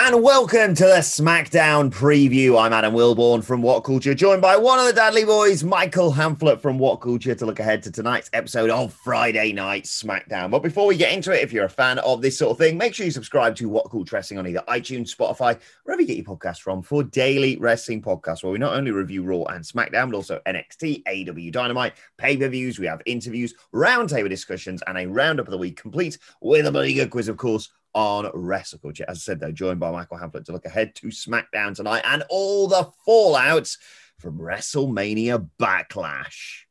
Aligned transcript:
and 0.00 0.22
welcome 0.22 0.76
to 0.76 0.84
the 0.84 1.00
SmackDown 1.00 1.90
preview. 1.90 2.58
I'm 2.58 2.72
Adam 2.72 2.94
Wilborn 2.94 3.42
from 3.42 3.62
What 3.62 3.80
Culture, 3.80 4.14
joined 4.14 4.40
by 4.40 4.56
one 4.56 4.78
of 4.78 4.86
the 4.86 4.92
Dudley 4.92 5.24
boys, 5.24 5.64
Michael 5.64 6.12
Hamflett 6.12 6.60
from 6.60 6.78
What 6.78 7.00
Culture, 7.00 7.34
to 7.34 7.44
look 7.44 7.58
ahead 7.58 7.82
to 7.82 7.90
tonight's 7.90 8.30
episode 8.32 8.70
of 8.70 8.94
Friday 8.94 9.52
Night 9.52 9.84
SmackDown. 9.84 10.52
But 10.52 10.62
before 10.62 10.86
we 10.86 10.96
get 10.96 11.12
into 11.12 11.32
it, 11.32 11.42
if 11.42 11.52
you're 11.52 11.64
a 11.64 11.68
fan 11.68 11.98
of 11.98 12.22
this 12.22 12.38
sort 12.38 12.52
of 12.52 12.58
thing, 12.58 12.78
make 12.78 12.94
sure 12.94 13.06
you 13.06 13.12
subscribe 13.12 13.56
to 13.56 13.68
What 13.68 13.90
Culture 13.90 14.14
Wrestling 14.14 14.38
on 14.38 14.46
either 14.46 14.62
iTunes, 14.68 15.14
Spotify, 15.14 15.58
wherever 15.82 16.00
you 16.00 16.06
get 16.06 16.16
your 16.16 16.36
podcasts 16.36 16.60
from, 16.60 16.80
for 16.80 17.02
daily 17.02 17.56
wrestling 17.58 18.00
podcasts 18.00 18.44
where 18.44 18.52
we 18.52 18.58
not 18.58 18.74
only 18.74 18.92
review 18.92 19.24
Raw 19.24 19.42
and 19.52 19.64
SmackDown, 19.64 20.12
but 20.12 20.14
also 20.14 20.40
NXT, 20.46 21.02
AEW 21.04 21.50
Dynamite, 21.50 21.94
pay 22.18 22.36
per 22.36 22.48
views. 22.48 22.78
We 22.78 22.86
have 22.86 23.02
interviews, 23.04 23.52
roundtable 23.74 24.28
discussions, 24.28 24.80
and 24.86 24.96
a 24.96 25.08
roundup 25.08 25.48
of 25.48 25.52
the 25.52 25.58
week 25.58 25.80
complete 25.80 26.18
with 26.40 26.66
a 26.66 26.72
bloody 26.72 26.94
good 26.94 27.10
quiz, 27.10 27.26
of 27.26 27.36
course 27.36 27.70
on 27.94 28.30
Wrestle 28.34 28.78
Culture. 28.78 29.04
As 29.08 29.18
I 29.18 29.20
said, 29.20 29.40
they're 29.40 29.52
joined 29.52 29.80
by 29.80 29.90
Michael 29.90 30.18
Hamflett 30.18 30.44
to 30.46 30.52
look 30.52 30.66
ahead 30.66 30.94
to 30.96 31.08
SmackDown 31.08 31.74
tonight 31.74 32.02
and 32.04 32.24
all 32.28 32.68
the 32.68 32.90
fallout 33.04 33.74
from 34.18 34.38
WrestleMania 34.38 35.48
Backlash. 35.60 36.62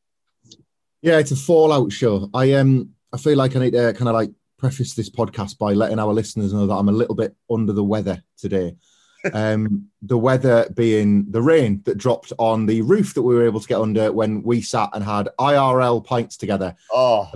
Yeah, 1.01 1.19
it's 1.19 1.31
a 1.31 1.35
fallout 1.35 1.91
show. 1.91 2.29
I 2.33 2.53
um 2.53 2.91
I 3.13 3.17
feel 3.17 3.37
like 3.37 3.55
I 3.55 3.59
need 3.59 3.73
to 3.73 3.93
kind 3.93 4.09
of 4.09 4.15
like 4.15 4.31
preface 4.57 4.93
this 4.93 5.09
podcast 5.09 5.57
by 5.57 5.73
letting 5.73 5.99
our 5.99 6.13
listeners 6.13 6.53
know 6.53 6.67
that 6.67 6.73
I'm 6.73 6.89
a 6.89 6.93
little 6.93 7.15
bit 7.15 7.35
under 7.49 7.73
the 7.73 7.83
weather 7.83 8.23
today. 8.37 8.75
um, 9.33 9.87
the 10.01 10.17
weather 10.17 10.67
being 10.73 11.25
the 11.31 11.41
rain 11.41 11.81
that 11.85 11.97
dropped 11.97 12.33
on 12.37 12.65
the 12.65 12.81
roof 12.81 13.13
that 13.13 13.21
we 13.21 13.35
were 13.35 13.45
able 13.45 13.59
to 13.59 13.67
get 13.67 13.79
under 13.79 14.11
when 14.11 14.43
we 14.43 14.61
sat 14.61 14.89
and 14.93 15.03
had 15.03 15.29
IRL 15.39 16.03
pints 16.03 16.37
together. 16.37 16.75
Oh, 16.91 17.29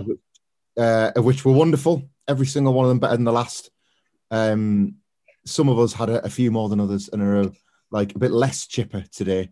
uh, 0.76 1.12
of 1.16 1.24
which 1.24 1.44
were 1.44 1.52
wonderful. 1.52 2.08
Every 2.28 2.46
single 2.46 2.72
one 2.72 2.84
of 2.84 2.88
them 2.88 2.98
better 2.98 3.16
than 3.16 3.24
the 3.24 3.32
last. 3.32 3.70
Um, 4.30 4.96
some 5.44 5.68
of 5.68 5.78
us 5.78 5.92
had 5.92 6.08
a, 6.08 6.24
a 6.24 6.30
few 6.30 6.50
more 6.50 6.68
than 6.68 6.80
others 6.80 7.08
and 7.12 7.22
are 7.22 7.40
uh, 7.40 7.50
like 7.90 8.14
a 8.14 8.18
bit 8.18 8.30
less 8.30 8.66
chipper 8.66 9.04
today. 9.12 9.50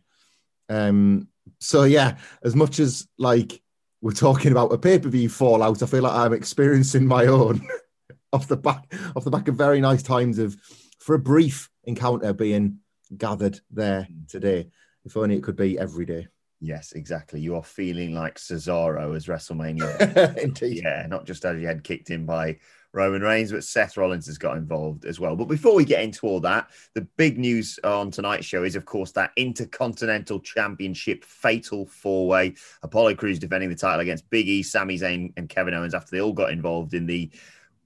Um, 0.68 1.28
so 1.58 1.84
yeah, 1.84 2.16
as 2.44 2.54
much 2.54 2.78
as 2.78 3.06
like 3.18 3.60
we're 4.00 4.12
talking 4.12 4.52
about 4.52 4.72
a 4.72 4.78
pay 4.78 4.98
per 4.98 5.08
view 5.08 5.28
fallout, 5.28 5.82
I 5.82 5.86
feel 5.86 6.02
like 6.02 6.14
I'm 6.14 6.32
experiencing 6.32 7.06
my 7.06 7.26
own 7.26 7.66
off 8.32 8.48
the 8.48 8.56
back 8.56 8.92
off 9.16 9.24
the 9.24 9.30
back 9.30 9.48
of 9.48 9.56
very 9.56 9.80
nice 9.80 10.02
times 10.02 10.38
of 10.38 10.56
for 11.00 11.14
a 11.14 11.18
brief 11.18 11.68
encounter 11.84 12.32
being 12.32 12.78
gathered 13.16 13.60
there 13.70 14.06
today. 14.28 14.70
If 15.04 15.16
only 15.16 15.36
it 15.36 15.42
could 15.42 15.56
be 15.56 15.78
every 15.78 16.06
day. 16.06 16.28
Yes, 16.60 16.92
exactly. 16.92 17.40
You 17.40 17.56
are 17.56 17.62
feeling 17.62 18.14
like 18.14 18.38
Cesaro 18.38 19.16
as 19.16 19.26
WrestleMania. 19.26 20.36
Indeed. 20.42 20.82
Yeah, 20.82 21.06
not 21.08 21.24
just 21.24 21.44
as 21.44 21.58
you 21.58 21.66
had 21.66 21.82
kicked 21.82 22.10
in 22.10 22.26
by 22.26 22.58
Roman 22.92 23.22
Reigns, 23.22 23.52
but 23.52 23.64
Seth 23.64 23.96
Rollins 23.96 24.26
has 24.26 24.36
got 24.36 24.58
involved 24.58 25.06
as 25.06 25.18
well. 25.18 25.36
But 25.36 25.46
before 25.46 25.74
we 25.74 25.84
get 25.86 26.02
into 26.02 26.26
all 26.26 26.40
that, 26.40 26.68
the 26.94 27.02
big 27.16 27.38
news 27.38 27.78
on 27.82 28.10
tonight's 28.10 28.44
show 28.44 28.64
is, 28.64 28.76
of 28.76 28.84
course, 28.84 29.12
that 29.12 29.32
Intercontinental 29.36 30.40
Championship 30.40 31.24
fatal 31.24 31.86
four 31.86 32.26
way. 32.26 32.54
Apollo 32.82 33.14
Crews 33.14 33.38
defending 33.38 33.70
the 33.70 33.76
title 33.76 34.00
against 34.00 34.28
Big 34.28 34.48
E, 34.48 34.62
Sami 34.62 34.98
Zayn, 34.98 35.32
and 35.38 35.48
Kevin 35.48 35.72
Owens 35.72 35.94
after 35.94 36.10
they 36.10 36.20
all 36.20 36.32
got 36.34 36.50
involved 36.50 36.92
in 36.92 37.06
the 37.06 37.30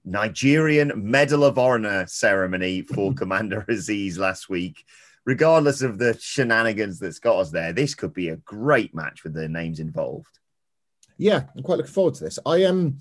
Nigerian 0.03 0.91
Medal 0.95 1.45
of 1.45 1.57
Honor 1.57 2.05
ceremony 2.07 2.81
for 2.81 3.13
Commander 3.15 3.65
Aziz 3.69 4.17
last 4.17 4.49
week. 4.49 4.85
Regardless 5.25 5.81
of 5.81 5.97
the 5.97 6.17
shenanigans 6.19 6.99
that's 6.99 7.19
got 7.19 7.39
us 7.39 7.51
there, 7.51 7.73
this 7.73 7.95
could 7.95 8.13
be 8.13 8.29
a 8.29 8.35
great 8.37 8.93
match 8.93 9.23
with 9.23 9.33
the 9.33 9.49
names 9.49 9.79
involved. 9.79 10.39
Yeah, 11.17 11.45
I'm 11.55 11.63
quite 11.63 11.77
looking 11.77 11.93
forward 11.93 12.15
to 12.15 12.23
this. 12.25 12.39
I 12.45 12.57
am. 12.57 12.69
Um, 12.69 12.99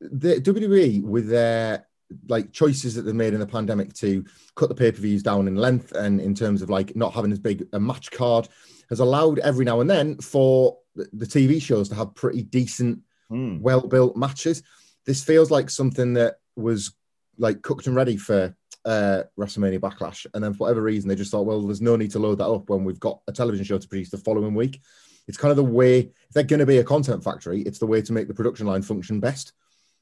the 0.00 0.36
WWE 0.40 1.02
with 1.02 1.28
their 1.28 1.86
like 2.28 2.52
choices 2.52 2.94
that 2.94 3.02
they 3.02 3.12
made 3.12 3.34
in 3.34 3.40
the 3.40 3.46
pandemic 3.46 3.92
to 3.94 4.24
cut 4.54 4.68
the 4.68 4.74
pay 4.74 4.92
per 4.92 5.00
views 5.00 5.22
down 5.22 5.48
in 5.48 5.56
length 5.56 5.92
and 5.92 6.20
in 6.20 6.34
terms 6.34 6.62
of 6.62 6.70
like 6.70 6.94
not 6.96 7.12
having 7.12 7.32
as 7.32 7.38
big 7.40 7.66
a 7.72 7.80
match 7.80 8.10
card 8.12 8.48
has 8.88 9.00
allowed 9.00 9.40
every 9.40 9.64
now 9.64 9.80
and 9.80 9.90
then 9.90 10.16
for 10.18 10.78
the 10.94 11.26
TV 11.26 11.60
shows 11.60 11.88
to 11.88 11.94
have 11.94 12.14
pretty 12.14 12.42
decent, 12.42 13.00
Mm. 13.30 13.60
well 13.60 13.80
built 13.82 14.16
matches. 14.16 14.62
This 15.04 15.22
feels 15.22 15.50
like 15.50 15.68
something 15.68 16.14
that 16.14 16.36
was 16.56 16.92
like 17.36 17.60
cooked 17.60 17.86
and 17.86 17.94
ready 17.94 18.16
for 18.16 18.56
uh, 18.84 19.22
WrestleMania 19.38 19.80
Backlash, 19.80 20.26
and 20.34 20.42
then 20.42 20.52
for 20.52 20.64
whatever 20.64 20.82
reason 20.82 21.08
they 21.08 21.14
just 21.14 21.30
thought, 21.30 21.46
well, 21.46 21.62
there's 21.62 21.80
no 21.80 21.96
need 21.96 22.10
to 22.12 22.18
load 22.18 22.38
that 22.38 22.48
up 22.48 22.68
when 22.70 22.84
we've 22.84 23.00
got 23.00 23.20
a 23.28 23.32
television 23.32 23.64
show 23.64 23.78
to 23.78 23.88
produce 23.88 24.10
the 24.10 24.18
following 24.18 24.54
week. 24.54 24.80
It's 25.26 25.36
kind 25.36 25.50
of 25.50 25.56
the 25.56 25.64
way 25.64 25.98
if 25.98 26.32
they're 26.32 26.42
going 26.42 26.60
to 26.60 26.66
be 26.66 26.78
a 26.78 26.84
content 26.84 27.22
factory, 27.22 27.62
it's 27.62 27.78
the 27.78 27.86
way 27.86 28.00
to 28.02 28.12
make 28.12 28.28
the 28.28 28.34
production 28.34 28.66
line 28.66 28.82
function 28.82 29.20
best 29.20 29.52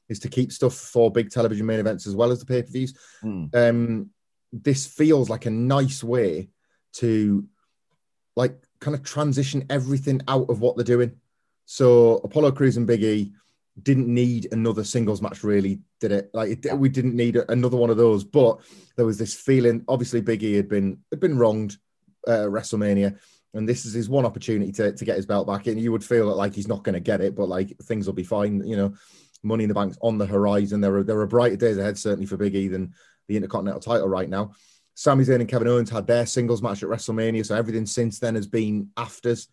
is 0.09 0.19
to 0.19 0.29
keep 0.29 0.51
stuff 0.51 0.73
for 0.73 1.11
big 1.11 1.29
television 1.29 1.65
main 1.65 1.79
events 1.79 2.07
as 2.07 2.15
well 2.15 2.31
as 2.31 2.39
the 2.39 2.45
pay 2.45 2.61
per 2.61 2.71
views. 2.71 2.93
Mm. 3.23 3.53
Um, 3.53 4.09
this 4.53 4.87
feels 4.87 5.29
like 5.29 5.45
a 5.45 5.51
nice 5.51 6.03
way 6.03 6.49
to 6.93 7.45
like 8.35 8.55
kind 8.79 8.95
of 8.95 9.03
transition 9.03 9.65
everything 9.69 10.21
out 10.27 10.49
of 10.49 10.61
what 10.61 10.75
they're 10.75 10.85
doing. 10.85 11.11
So 11.65 12.21
Apollo 12.23 12.53
Crews 12.53 12.77
and 12.77 12.87
Big 12.87 13.03
E 13.03 13.33
didn't 13.81 14.07
need 14.07 14.47
another 14.51 14.83
singles 14.83 15.21
match, 15.21 15.43
really, 15.43 15.79
did 15.99 16.11
it? 16.11 16.29
Like 16.33 16.65
it, 16.65 16.77
we 16.77 16.89
didn't 16.89 17.15
need 17.15 17.35
another 17.35 17.77
one 17.77 17.89
of 17.89 17.97
those, 17.97 18.23
but 18.23 18.59
there 18.95 19.05
was 19.05 19.17
this 19.17 19.33
feeling. 19.33 19.83
Obviously, 19.87 20.21
Big 20.21 20.43
E 20.43 20.53
had 20.53 20.69
been 20.69 20.99
had 21.11 21.19
been 21.19 21.37
wronged 21.37 21.77
uh, 22.27 22.47
WrestleMania. 22.47 23.17
And 23.53 23.67
this 23.67 23.85
is 23.85 23.93
his 23.93 24.09
one 24.09 24.25
opportunity 24.25 24.71
to, 24.73 24.91
to 24.91 25.05
get 25.05 25.15
his 25.15 25.25
belt 25.25 25.47
back. 25.47 25.67
And 25.67 25.79
you 25.79 25.91
would 25.91 26.03
feel 26.03 26.27
that 26.27 26.35
like 26.35 26.53
he's 26.53 26.67
not 26.67 26.83
going 26.83 26.93
to 26.93 26.99
get 26.99 27.21
it, 27.21 27.35
but 27.35 27.47
like 27.47 27.75
things 27.83 28.05
will 28.05 28.13
be 28.13 28.23
fine. 28.23 28.61
You 28.67 28.75
know, 28.75 28.93
Money 29.41 29.63
in 29.63 29.67
the 29.69 29.73
Bank's 29.73 29.97
on 30.01 30.17
the 30.17 30.25
horizon. 30.25 30.81
There 30.81 30.95
are 30.97 31.03
there 31.03 31.19
are 31.19 31.27
brighter 31.27 31.55
days 31.55 31.77
ahead, 31.77 31.97
certainly 31.97 32.25
for 32.25 32.37
Big 32.37 32.55
E 32.55 32.67
than 32.67 32.93
the 33.27 33.35
Intercontinental 33.35 33.81
title 33.81 34.07
right 34.07 34.29
now. 34.29 34.51
Sami 34.95 35.23
Zayn 35.23 35.39
and 35.39 35.49
Kevin 35.49 35.67
Owens 35.67 35.89
had 35.89 36.07
their 36.07 36.25
singles 36.25 36.61
match 36.61 36.81
at 36.81 36.89
WrestleMania, 36.89 37.45
so 37.45 37.55
everything 37.55 37.85
since 37.85 38.19
then 38.19 38.35
has 38.35 38.47
been 38.47 38.89
afters. 38.97 39.47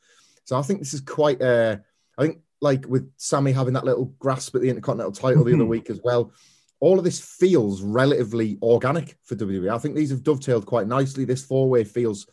So 0.45 0.59
I 0.59 0.63
think 0.63 0.81
this 0.81 0.95
is 0.95 1.01
quite. 1.01 1.41
Uh, 1.41 1.77
I 2.19 2.23
think 2.23 2.41
like 2.65 2.87
with 2.89 3.13
Sami 3.19 3.53
having 3.53 3.75
that 3.75 3.85
little 3.85 4.07
grasp 4.19 4.55
at 4.57 4.63
the 4.63 4.71
Intercontinental 4.71 5.13
title 5.13 5.45
the 5.45 5.55
other 5.55 5.67
week 5.67 5.91
as 5.91 6.01
well. 6.03 6.33
All 6.81 6.99
of 6.99 7.05
this 7.05 7.21
feels 7.21 7.83
relatively 7.83 8.59
organic 8.63 9.17
for 9.23 9.37
WWE. 9.37 9.73
I 9.73 9.79
think 9.79 9.95
these 9.95 10.11
have 10.11 10.25
dovetailed 10.25 10.67
quite 10.67 10.89
nicely. 10.89 11.25
This 11.25 11.45
four 11.45 11.69
way 11.69 11.85
feels 11.85 12.27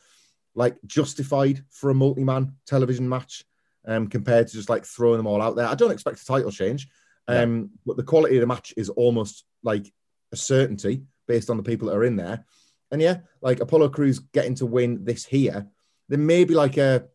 like 0.56 0.78
justified 0.88 1.64
for 1.70 1.90
a 1.90 1.94
multi 1.94 2.24
man 2.24 2.56
television 2.66 3.08
match 3.08 3.44
um, 3.86 4.08
compared 4.08 4.48
to 4.48 4.54
just 4.54 4.70
like 4.70 4.86
throwing 4.86 5.18
them 5.18 5.28
all 5.28 5.42
out 5.42 5.56
there. 5.56 5.68
I 5.68 5.76
don't 5.76 5.92
expect 5.92 6.22
a 6.22 6.26
title 6.26 6.52
change. 6.52 6.88
Um, 7.28 7.70
but 7.86 7.98
the 7.98 8.04
quality 8.04 8.38
of 8.38 8.42
the 8.42 8.48
match 8.48 8.74
is 8.76 8.90
almost 8.90 9.46
like 9.64 9.92
a 10.32 10.36
certainty 10.36 11.04
based 11.28 11.50
on 11.50 11.58
the 11.58 11.64
people 11.64 11.88
that 11.88 11.96
are 11.96 12.04
in 12.04 12.16
there. 12.16 12.46
And 12.90 13.02
yeah, 13.02 13.18
like 13.42 13.60
Apollo 13.60 13.90
Crews 13.90 14.20
getting 14.20 14.56
to 14.56 14.66
win 14.66 15.04
this 15.04 15.26
here, 15.26 15.68
there 16.10 16.20
may 16.20 16.44
be 16.44 16.56
like 16.56 16.78
a 16.78 17.06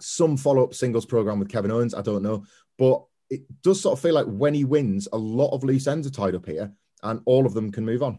some 0.00 0.36
follow 0.36 0.64
up 0.64 0.74
singles 0.74 1.06
program 1.06 1.38
with 1.38 1.48
Kevin 1.48 1.70
Owens. 1.70 1.94
I 1.94 2.02
don't 2.02 2.22
know, 2.22 2.44
but 2.78 3.04
it 3.30 3.42
does 3.62 3.80
sort 3.80 3.98
of 3.98 4.02
feel 4.02 4.14
like 4.14 4.26
when 4.26 4.54
he 4.54 4.64
wins, 4.64 5.08
a 5.12 5.18
lot 5.18 5.50
of 5.54 5.64
loose 5.64 5.86
ends 5.86 6.06
are 6.06 6.10
tied 6.10 6.34
up 6.34 6.46
here, 6.46 6.72
and 7.02 7.20
all 7.24 7.46
of 7.46 7.54
them 7.54 7.72
can 7.72 7.84
move 7.84 8.02
on. 8.02 8.18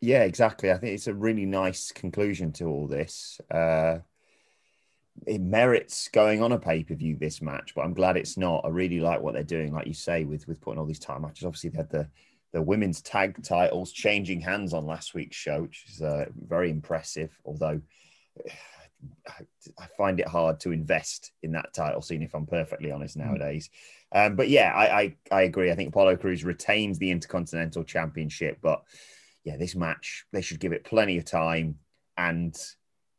Yeah, 0.00 0.24
exactly. 0.24 0.70
I 0.70 0.78
think 0.78 0.94
it's 0.94 1.06
a 1.06 1.14
really 1.14 1.46
nice 1.46 1.90
conclusion 1.90 2.52
to 2.54 2.66
all 2.66 2.86
this. 2.86 3.40
Uh, 3.50 3.98
it 5.26 5.40
merits 5.40 6.08
going 6.08 6.42
on 6.42 6.52
a 6.52 6.58
pay 6.58 6.84
per 6.84 6.94
view 6.94 7.16
this 7.16 7.40
match, 7.40 7.74
but 7.74 7.82
I'm 7.82 7.94
glad 7.94 8.16
it's 8.16 8.36
not. 8.36 8.64
I 8.64 8.68
really 8.68 9.00
like 9.00 9.22
what 9.22 9.34
they're 9.34 9.42
doing, 9.42 9.72
like 9.72 9.86
you 9.86 9.94
say, 9.94 10.24
with 10.24 10.46
with 10.46 10.60
putting 10.60 10.78
all 10.78 10.86
these 10.86 10.98
time 10.98 11.22
matches. 11.22 11.44
Obviously, 11.44 11.70
they 11.70 11.78
had 11.78 11.90
the 11.90 12.08
the 12.52 12.62
women's 12.62 13.02
tag 13.02 13.42
titles 13.42 13.92
changing 13.92 14.40
hands 14.40 14.72
on 14.72 14.86
last 14.86 15.14
week's 15.14 15.36
show, 15.36 15.62
which 15.62 15.84
is 15.88 16.02
uh, 16.02 16.26
very 16.46 16.70
impressive. 16.70 17.36
Although 17.44 17.80
I 19.78 19.86
find 19.96 20.20
it 20.20 20.28
hard 20.28 20.60
to 20.60 20.72
invest 20.72 21.32
in 21.42 21.52
that 21.52 21.74
title 21.74 22.02
scene, 22.02 22.22
if 22.22 22.34
I'm 22.34 22.46
perfectly 22.46 22.90
honest 22.90 23.14
hmm. 23.14 23.22
nowadays. 23.22 23.70
Um, 24.12 24.36
but 24.36 24.48
yeah, 24.48 24.72
I, 24.72 25.00
I, 25.00 25.16
I 25.32 25.42
agree. 25.42 25.70
I 25.70 25.74
think 25.74 25.88
Apollo 25.88 26.16
Crews 26.16 26.44
retains 26.44 26.98
the 26.98 27.10
Intercontinental 27.10 27.84
Championship, 27.84 28.58
but 28.62 28.82
yeah, 29.44 29.56
this 29.56 29.74
match 29.74 30.24
they 30.32 30.42
should 30.42 30.60
give 30.60 30.72
it 30.72 30.84
plenty 30.84 31.18
of 31.18 31.24
time, 31.24 31.76
and 32.16 32.56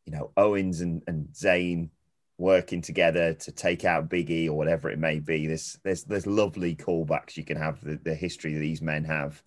you 0.05 0.13
know 0.13 0.31
Owens 0.35 0.81
and, 0.81 1.01
and 1.07 1.27
Zayn 1.27 1.89
working 2.37 2.81
together 2.81 3.33
to 3.33 3.51
take 3.51 3.83
out 3.83 4.09
Big 4.09 4.29
E 4.29 4.47
or 4.47 4.57
whatever 4.57 4.89
it 4.89 4.99
may 4.99 5.19
be. 5.19 5.47
There's 5.47 5.77
there's 5.83 6.03
there's 6.03 6.27
lovely 6.27 6.75
callbacks 6.75 7.37
you 7.37 7.43
can 7.43 7.57
have 7.57 7.81
the, 7.81 7.99
the 8.03 8.15
history 8.15 8.53
that 8.53 8.59
these 8.59 8.81
men 8.81 9.03
have. 9.05 9.41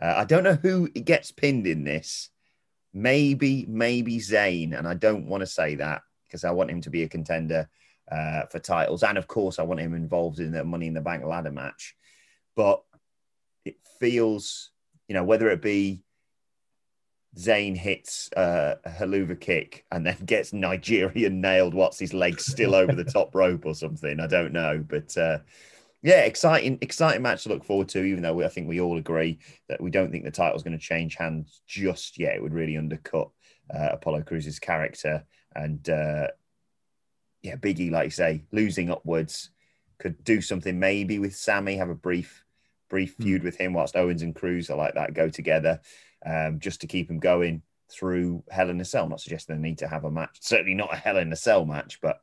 Uh, 0.00 0.14
I 0.16 0.24
don't 0.24 0.44
know 0.44 0.54
who 0.54 0.88
gets 0.88 1.32
pinned 1.32 1.66
in 1.66 1.84
this. 1.84 2.30
Maybe 2.96 3.66
maybe 3.68 4.18
Zayn, 4.18 4.76
and 4.76 4.88
I 4.88 4.94
don't 4.94 5.26
want 5.26 5.42
to 5.42 5.46
say 5.46 5.74
that 5.74 6.00
because 6.26 6.44
I 6.44 6.50
want 6.50 6.70
him 6.70 6.80
to 6.80 6.90
be 6.90 7.02
a 7.02 7.08
contender 7.08 7.68
uh, 8.10 8.46
for 8.46 8.58
titles, 8.58 9.02
and 9.02 9.18
of 9.18 9.26
course 9.28 9.58
I 9.58 9.64
want 9.64 9.80
him 9.80 9.94
involved 9.94 10.40
in 10.40 10.52
the 10.52 10.64
Money 10.64 10.86
in 10.86 10.94
the 10.94 11.02
Bank 11.02 11.22
ladder 11.22 11.52
match. 11.52 11.94
But 12.54 12.82
it 13.66 13.76
feels, 14.00 14.70
you 15.08 15.14
know, 15.14 15.24
whether 15.24 15.50
it 15.50 15.60
be 15.60 16.04
Zayn 17.36 17.76
hits 17.76 18.30
uh, 18.34 18.76
a 18.82 18.90
Helluva 18.90 19.38
kick 19.38 19.84
and 19.92 20.06
then 20.06 20.16
gets 20.24 20.54
Nigerian 20.54 21.42
nailed. 21.42 21.74
What's 21.74 21.98
his 21.98 22.14
leg 22.14 22.40
still 22.40 22.74
over 22.74 22.94
the 22.94 23.04
top 23.04 23.34
rope 23.34 23.66
or 23.66 23.74
something? 23.74 24.20
I 24.20 24.26
don't 24.26 24.54
know, 24.54 24.82
but 24.86 25.14
uh, 25.18 25.40
yeah, 26.06 26.20
exciting, 26.20 26.78
exciting 26.82 27.20
match 27.20 27.42
to 27.42 27.48
look 27.48 27.64
forward 27.64 27.88
to. 27.88 28.04
Even 28.04 28.22
though 28.22 28.32
we, 28.32 28.44
I 28.44 28.48
think 28.48 28.68
we 28.68 28.80
all 28.80 28.96
agree 28.96 29.40
that 29.68 29.80
we 29.80 29.90
don't 29.90 30.12
think 30.12 30.24
the 30.24 30.30
title's 30.30 30.62
going 30.62 30.78
to 30.78 30.84
change 30.84 31.16
hands 31.16 31.62
just 31.66 32.16
yet. 32.16 32.36
It 32.36 32.42
would 32.42 32.54
really 32.54 32.76
undercut 32.76 33.28
uh, 33.74 33.88
Apollo 33.90 34.22
Crews's 34.22 34.60
character 34.60 35.24
and 35.56 35.90
uh, 35.90 36.28
yeah, 37.42 37.56
Biggie, 37.56 37.90
like 37.90 38.04
you 38.04 38.10
say, 38.12 38.44
losing 38.52 38.88
upwards 38.88 39.50
could 39.98 40.22
do 40.22 40.40
something 40.40 40.78
maybe 40.78 41.18
with 41.18 41.34
Sami, 41.34 41.74
Have 41.74 41.90
a 41.90 41.94
brief, 41.96 42.44
brief 42.88 43.16
hmm. 43.16 43.24
feud 43.24 43.42
with 43.42 43.56
him 43.56 43.72
whilst 43.72 43.96
Owens 43.96 44.22
and 44.22 44.32
Cruz 44.32 44.70
are 44.70 44.76
like 44.76 44.94
that 44.94 45.12
go 45.12 45.28
together 45.28 45.80
um, 46.24 46.60
just 46.60 46.82
to 46.82 46.86
keep 46.86 47.10
him 47.10 47.18
going 47.18 47.62
through 47.90 48.44
Hell 48.48 48.70
in 48.70 48.80
a 48.80 48.84
Cell. 48.84 49.02
I'm 49.02 49.10
not 49.10 49.20
suggesting 49.20 49.56
they 49.56 49.68
need 49.68 49.78
to 49.78 49.88
have 49.88 50.04
a 50.04 50.10
match, 50.10 50.38
certainly 50.40 50.74
not 50.74 50.94
a 50.94 50.96
Hell 50.96 51.16
in 51.16 51.32
a 51.32 51.36
Cell 51.36 51.64
match, 51.64 51.98
but 52.00 52.20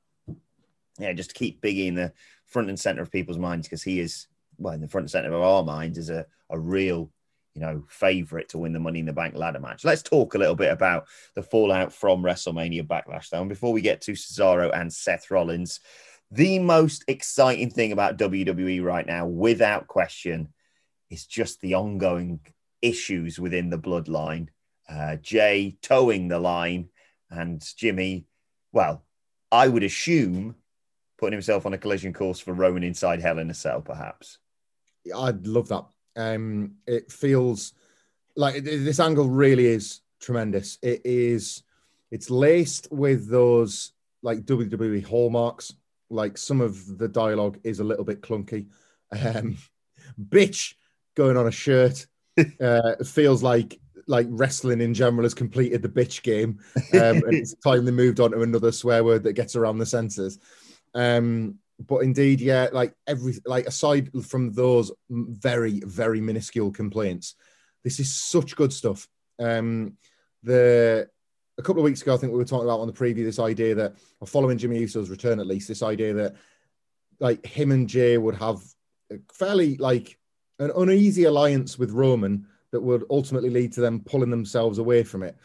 yeah, 1.00 1.12
just 1.12 1.32
to 1.32 1.36
keep 1.36 1.62
Biggie 1.62 1.88
in 1.88 1.96
the 1.96 2.14
front 2.54 2.70
and 2.70 2.80
center 2.80 3.02
of 3.02 3.12
people's 3.12 3.40
minds 3.40 3.68
because 3.68 3.84
he 3.84 4.00
is, 4.00 4.28
well, 4.58 4.74
in 4.74 4.82
the 4.82 4.88
front 4.88 5.04
and 5.04 5.12
center 5.12 5.34
of 5.34 5.42
our 5.42 5.64
minds 5.64 5.98
is 5.98 6.10
a, 6.10 6.26
a 6.50 6.58
real, 6.58 7.12
you 7.56 7.62
know, 7.62 7.84
favorite 7.90 8.50
to 8.50 8.60
win 8.60 8.74
the 8.74 8.80
Money 8.80 9.00
in 9.00 9.06
the 9.06 9.14
Bank 9.14 9.36
ladder 9.36 9.60
match. 9.60 9.84
Let's 9.84 10.04
talk 10.04 10.36
a 10.36 10.38
little 10.38 10.56
bit 10.56 10.72
about 10.72 11.08
the 11.36 11.44
fallout 11.44 11.92
from 11.92 12.24
WrestleMania 12.24 12.88
Backlash, 12.88 13.30
though. 13.30 13.42
And 13.42 13.50
before 13.50 13.74
we 13.74 13.82
get 13.82 14.02
to 14.02 14.14
Cesaro 14.14 14.72
and 14.74 14.94
Seth 14.94 15.30
Rollins, 15.30 15.80
the 16.32 16.60
most 16.60 17.04
exciting 17.08 17.70
thing 17.70 17.92
about 17.92 18.18
WWE 18.18 18.84
right 18.84 19.06
now, 19.06 19.26
without 19.26 19.88
question, 19.88 20.54
is 21.10 21.26
just 21.26 21.60
the 21.62 21.76
ongoing 21.76 22.40
issues 22.82 23.40
within 23.40 23.70
the 23.70 23.78
bloodline. 23.78 24.48
Uh, 24.90 25.16
Jey 25.16 25.78
towing 25.82 26.28
the 26.28 26.40
line 26.40 26.90
and 27.30 27.64
Jimmy, 27.78 28.26
well, 28.72 29.04
I 29.52 29.68
would 29.68 29.84
assume 29.84 30.56
putting 31.24 31.38
himself 31.38 31.66
on 31.66 31.74
a 31.74 31.78
collision 31.78 32.12
course 32.12 32.38
for 32.38 32.52
Roman 32.52 32.84
inside 32.84 33.22
Hell 33.22 33.40
in 33.40 33.50
a 33.50 33.54
Cell, 33.54 33.80
perhaps. 33.80 34.40
I'd 35.16 35.48
love 35.48 35.70
that. 35.70 35.86
Um, 36.18 36.74
it 36.86 37.14
feels 37.14 37.72
like 38.36 38.62
this 38.62 39.00
angle 39.00 39.30
really 39.30 39.68
is 39.68 40.02
tremendous. 40.20 40.80
It 40.82 41.00
is, 41.06 41.64
it's 42.12 42.30
laced 42.30 42.90
with 42.92 43.30
those 43.30 43.94
like 44.22 44.40
WWE 44.40 45.06
hallmarks. 45.06 45.74
Like 46.10 46.38
some 46.38 46.60
of 46.60 46.98
the 46.98 47.08
dialogue 47.08 47.58
is 47.64 47.80
a 47.80 47.86
little 47.86 48.04
bit 48.04 48.22
clunky. 48.22 48.68
Um, 49.14 49.56
bitch 50.22 50.74
going 51.16 51.38
on 51.38 51.48
a 51.48 51.52
shirt 51.52 52.06
uh, 52.62 52.96
feels 53.02 53.42
like 53.42 53.80
like 54.08 54.28
wrestling 54.30 54.82
in 54.82 54.94
general 54.94 55.24
has 55.24 55.34
completed 55.34 55.82
the 55.82 55.88
bitch 55.88 56.22
game, 56.22 56.60
um, 56.96 57.24
and 57.24 57.24
it's 57.34 57.54
time 57.64 57.86
they 57.86 57.92
moved 57.92 58.20
on 58.20 58.32
to 58.32 58.42
another 58.42 58.74
swear 58.74 59.06
word 59.06 59.24
that 59.24 59.34
gets 59.34 59.56
around 59.56 59.78
the 59.78 59.86
senses. 59.86 60.38
Um, 60.94 61.60
but 61.80 62.00
indeed, 62.00 62.40
yeah, 62.40 62.70
like 62.72 62.94
every 63.08 63.36
like 63.46 63.66
aside 63.66 64.12
from 64.26 64.54
those 64.54 64.92
very 65.10 65.82
very 65.82 66.22
minuscule 66.22 66.72
complaints, 66.72 67.36
this 67.84 68.00
is 68.00 68.14
such 68.14 68.56
good 68.56 68.72
stuff. 68.72 69.08
Um, 69.40 69.98
the 70.44 71.10
a 71.58 71.62
couple 71.62 71.82
of 71.82 71.86
weeks 71.86 72.02
ago, 72.02 72.14
I 72.14 72.18
think 72.18 72.32
we 72.32 72.38
were 72.38 72.46
talking 72.46 72.68
about 72.68 72.80
on 72.80 72.88
the 72.88 72.94
preview 72.94 73.24
this 73.24 73.40
idea 73.40 73.76
that, 73.76 73.96
or 74.20 74.28
following 74.28 74.58
Jimmy 74.58 74.80
Uso's 74.80 75.10
return 75.10 75.40
at 75.40 75.48
least, 75.48 75.68
this 75.68 75.84
idea 75.84 76.14
that 76.14 76.36
like 77.20 77.46
him 77.46 77.72
and 77.72 77.88
Jey 77.88 78.18
would 78.18 78.36
have 78.36 78.62
fairly 79.32 79.78
like 79.78 80.18
an 80.60 80.72
uneasy 80.76 81.26
alliance 81.26 81.78
with 81.78 81.92
Roman 81.92 82.48
that 82.72 82.82
would 82.82 83.04
ultimately 83.10 83.50
lead 83.50 83.72
to 83.74 83.82
them 83.82 84.02
pulling 84.04 84.32
themselves 84.32 84.80
away 84.80 85.04
from 85.04 85.24
it. 85.24 85.38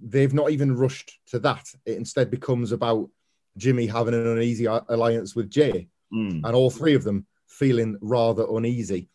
They've 0.00 0.34
not 0.34 0.50
even 0.50 0.76
rushed 0.76 1.18
to 1.28 1.38
that. 1.40 1.66
It 1.86 1.96
instead 1.96 2.30
becomes 2.30 2.72
about 2.72 3.08
Jimmy 3.56 3.86
having 3.86 4.14
an 4.14 4.26
uneasy 4.26 4.66
alliance 4.66 5.34
with 5.34 5.50
Jey, 5.50 5.88
mm. 6.12 6.40
and 6.44 6.54
all 6.54 6.70
three 6.70 6.94
of 6.94 7.04
them 7.04 7.26
feeling 7.46 7.96
rather 8.00 8.46
uneasy. 8.50 9.08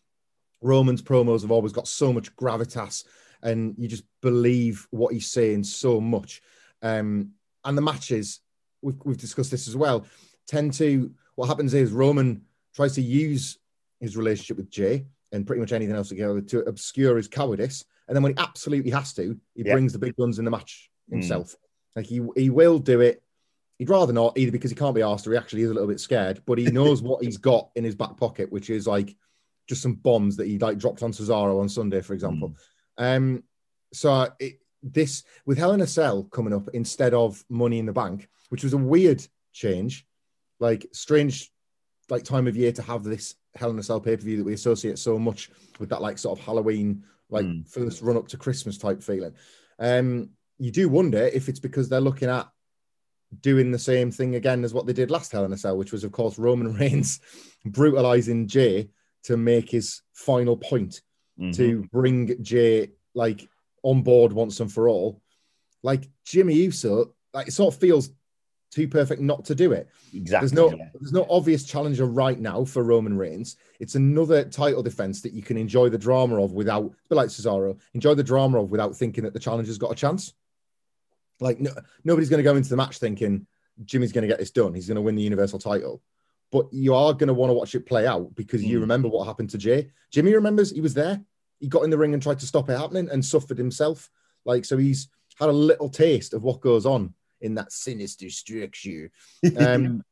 Roman's 0.62 1.02
promos 1.02 1.42
have 1.42 1.52
always 1.52 1.74
got 1.74 1.88
so 1.88 2.12
much 2.12 2.36
gravitas, 2.36 3.06
and 3.42 3.76
you 3.78 3.88
just 3.88 4.04
believe 4.22 4.88
what 4.92 5.14
he's 5.14 5.28
saying 5.28 5.64
so 5.64 6.02
much. 6.02 6.42
Um, 6.82 7.32
and 7.66 7.78
the 7.78 7.82
matches, 7.82 8.40
we've, 8.82 8.96
we've 9.04 9.18
discussed 9.18 9.52
this 9.52 9.68
as 9.68 9.76
well, 9.76 10.06
tend 10.48 10.74
to 10.74 11.12
what 11.36 11.48
happens 11.48 11.74
is 11.74 11.92
Roman 11.92 12.42
tries 12.76 12.94
to 12.96 13.02
use 13.02 13.58
his 14.00 14.18
relationship 14.18 14.58
with 14.58 14.70
Jey 14.70 15.06
and 15.32 15.46
pretty 15.46 15.60
much 15.60 15.72
anything 15.72 15.96
else 15.96 16.10
together 16.10 16.42
to 16.42 16.60
obscure 16.62 17.18
his 17.18 17.28
cowardice. 17.28 17.86
And 18.08 18.16
then 18.16 18.24
when 18.24 18.34
he 18.34 18.40
absolutely 18.40 18.92
has 18.92 19.14
to, 19.14 19.38
he 19.56 19.64
yeah. 19.64 19.74
brings 19.74 19.94
the 19.94 20.00
big 20.00 20.16
guns 20.16 20.40
in 20.40 20.46
the 20.46 20.52
match 20.52 20.90
hmm. 21.08 21.18
himself. 21.18 21.52
Mm. 21.52 21.56
Like 21.96 22.06
he 22.06 22.22
he 22.36 22.50
will 22.50 22.80
do 22.80 23.02
it. 23.02 23.22
He'd 23.80 23.90
rather 23.90 24.14
not, 24.14 24.38
either 24.38 24.52
because 24.52 24.70
he 24.70 24.76
can't 24.76 24.94
be 24.94 25.02
asked 25.02 25.26
or 25.26 25.32
he 25.32 25.38
actually 25.38 25.64
is 25.64 25.72
a 25.72 25.74
little 25.74 25.88
bit 25.88 26.02
scared, 26.02 26.42
but 26.46 26.58
he 26.58 26.66
knows 26.72 27.02
what 27.02 27.24
he's 27.24 27.38
got 27.38 27.70
in 27.76 27.84
his 27.84 27.96
back 27.96 28.18
pocket, 28.18 28.52
which 28.52 28.70
is 28.70 28.86
like 28.86 29.16
just 29.68 29.82
some 29.82 29.96
bombs 29.96 30.36
that 30.36 30.48
he 30.48 30.60
like 30.60 30.78
dropped 30.78 31.02
on 31.02 31.14
Cesaro 31.14 31.60
on 31.60 31.70
Sunday, 31.70 32.02
for 32.02 32.14
example. 32.14 32.56
Mm. 33.00 33.18
Um, 33.18 33.44
so 33.94 34.28
it, 34.40 34.60
this 34.84 35.24
with 35.46 35.58
Hell 35.58 35.74
in 35.74 35.82
a 35.82 35.88
Cell 35.88 36.24
coming 36.24 36.54
up 36.54 36.70
instead 36.74 37.14
of 37.14 37.44
Money 37.50 37.80
in 37.80 37.86
the 37.86 37.94
Bank, 37.94 38.28
which 38.50 38.64
was 38.64 38.74
a 38.74 38.78
weird 38.78 39.26
change, 39.54 40.06
like 40.60 40.86
strange 40.92 41.52
like 42.10 42.24
time 42.24 42.48
of 42.48 42.58
year 42.58 42.72
to 42.74 42.82
have 42.82 43.04
this 43.04 43.36
Hell 43.56 43.70
in 43.70 43.80
a 43.80 43.84
Cell 43.84 44.02
pay 44.02 44.18
per 44.18 44.24
view 44.24 44.38
that 44.38 44.46
we 44.46 44.54
associate 44.54 45.00
so 45.00 45.18
much 45.18 45.50
with 45.80 45.90
that 45.90 46.02
like 46.02 46.18
sort 46.18 46.38
of 46.38 46.46
Halloween, 46.46 47.04
like 47.30 47.46
mm. 47.46 47.68
first 47.68 48.02
run 48.02 48.18
up 48.18 48.28
to 48.28 48.38
Christmas 48.38 48.78
type 48.78 49.02
feeling. 49.02 49.34
Um, 49.80 50.32
you 50.58 50.72
do 50.72 50.90
wonder 50.90 51.20
if 51.20 51.48
it's 51.48 51.60
because 51.60 51.88
they're 51.88 52.02
looking 52.02 52.30
at 52.30 52.50
doing 53.42 53.72
the 53.72 53.80
same 53.80 54.12
thing 54.12 54.36
again 54.36 54.64
as 54.64 54.74
what 54.74 54.86
they 54.86 54.94
did 54.94 55.12
last 55.12 55.32
Hell 55.32 55.46
in 55.46 55.54
a 55.54 55.58
Cell, 55.58 55.78
which 55.78 55.92
was 55.92 56.04
of 56.04 56.12
course 56.12 56.40
Roman 56.40 56.74
Reigns 56.78 57.20
brutalizing 57.66 58.48
Jey 58.48 58.90
to 59.24 59.38
make 59.38 59.70
his 59.70 60.02
final 60.14 60.58
point 60.58 61.02
mm-hmm. 61.40 61.52
to 61.52 61.88
bring 61.92 62.42
Jey 62.44 62.92
like 63.14 63.48
on 63.84 64.02
board 64.02 64.34
once 64.34 64.60
and 64.60 64.72
for 64.72 64.90
all. 64.90 65.22
Like 65.84 66.10
Jimmy 66.26 66.56
Uso, 66.56 67.14
like 67.34 67.48
it 67.48 67.52
sort 67.52 67.74
of 67.74 67.80
feels 67.80 68.10
too 68.72 68.88
perfect 68.88 69.22
not 69.22 69.46
to 69.46 69.56
do 69.56 69.72
it. 69.72 69.90
Exactly. 70.14 70.48
There's 70.48 70.54
no 70.54 70.72
yeah. 70.76 70.90
there's 70.94 71.14
no 71.14 71.26
obvious 71.30 71.64
challenger 71.64 72.06
right 72.06 72.40
now 72.40 72.66
for 72.66 72.84
Roman 72.84 73.18
Reigns. 73.18 73.56
It's 73.80 73.96
another 73.96 74.44
title 74.44 74.84
defense 74.84 75.22
that 75.22 75.34
you 75.34 75.42
can 75.42 75.58
enjoy 75.58 75.90
the 75.90 75.98
drama 75.98 76.42
of 76.42 76.52
without, 76.52 76.92
but 77.08 77.16
like 77.16 77.30
Cesaro, 77.30 77.78
enjoy 77.94 78.14
the 78.14 78.24
drama 78.24 78.62
of 78.62 78.72
without 78.72 78.96
thinking 78.96 79.24
that 79.24 79.34
the 79.34 79.40
challenger's 79.40 79.78
got 79.78 79.92
a 79.92 79.96
chance. 79.96 80.34
Like 81.40 81.60
no, 81.60 81.72
nobody's 82.04 82.30
going 82.30 82.40
to 82.40 82.50
go 82.50 82.56
into 82.56 82.70
the 82.70 82.78
match 82.78 82.98
thinking 82.98 83.48
Jimmy's 83.86 84.12
going 84.12 84.24
to 84.24 84.28
get 84.28 84.40
this 84.40 84.52
done. 84.52 84.74
He's 84.74 84.88
going 84.88 84.96
to 84.96 85.02
win 85.02 85.16
the 85.16 85.24
Universal 85.24 85.60
title. 85.60 86.02
But 86.52 86.68
you 86.74 86.96
are 86.96 87.14
going 87.14 87.28
to 87.28 87.34
want 87.34 87.52
to 87.52 87.54
watch 87.54 87.76
it 87.76 87.86
play 87.86 88.08
out 88.08 88.36
because 88.36 88.62
mm. 88.62 88.68
you 88.68 88.80
remember 88.80 89.08
what 89.08 89.26
happened 89.26 89.52
to 89.52 89.58
Jey. 89.58 89.92
Jimmy 90.12 90.34
remembers 90.34 90.72
he 90.72 90.82
was 90.82 90.96
there. 90.96 91.22
He 91.60 91.68
got 91.68 91.84
in 91.84 91.90
the 91.90 91.98
ring 91.98 92.14
and 92.14 92.24
tried 92.24 92.40
to 92.40 92.48
stop 92.48 92.70
it 92.70 92.78
happening 92.78 93.10
and 93.12 93.24
suffered 93.24 93.58
himself. 93.58 94.10
Like 94.46 94.66
so, 94.66 94.78
he's 94.78 95.10
had 95.38 95.50
a 95.50 95.54
little 95.54 95.90
taste 95.90 96.34
of 96.34 96.44
what 96.44 96.62
goes 96.62 96.86
on 96.86 97.14
in 97.42 97.56
that 97.56 97.72
sinister 97.72 98.30
structure. 98.30 99.12
Um, 99.58 100.04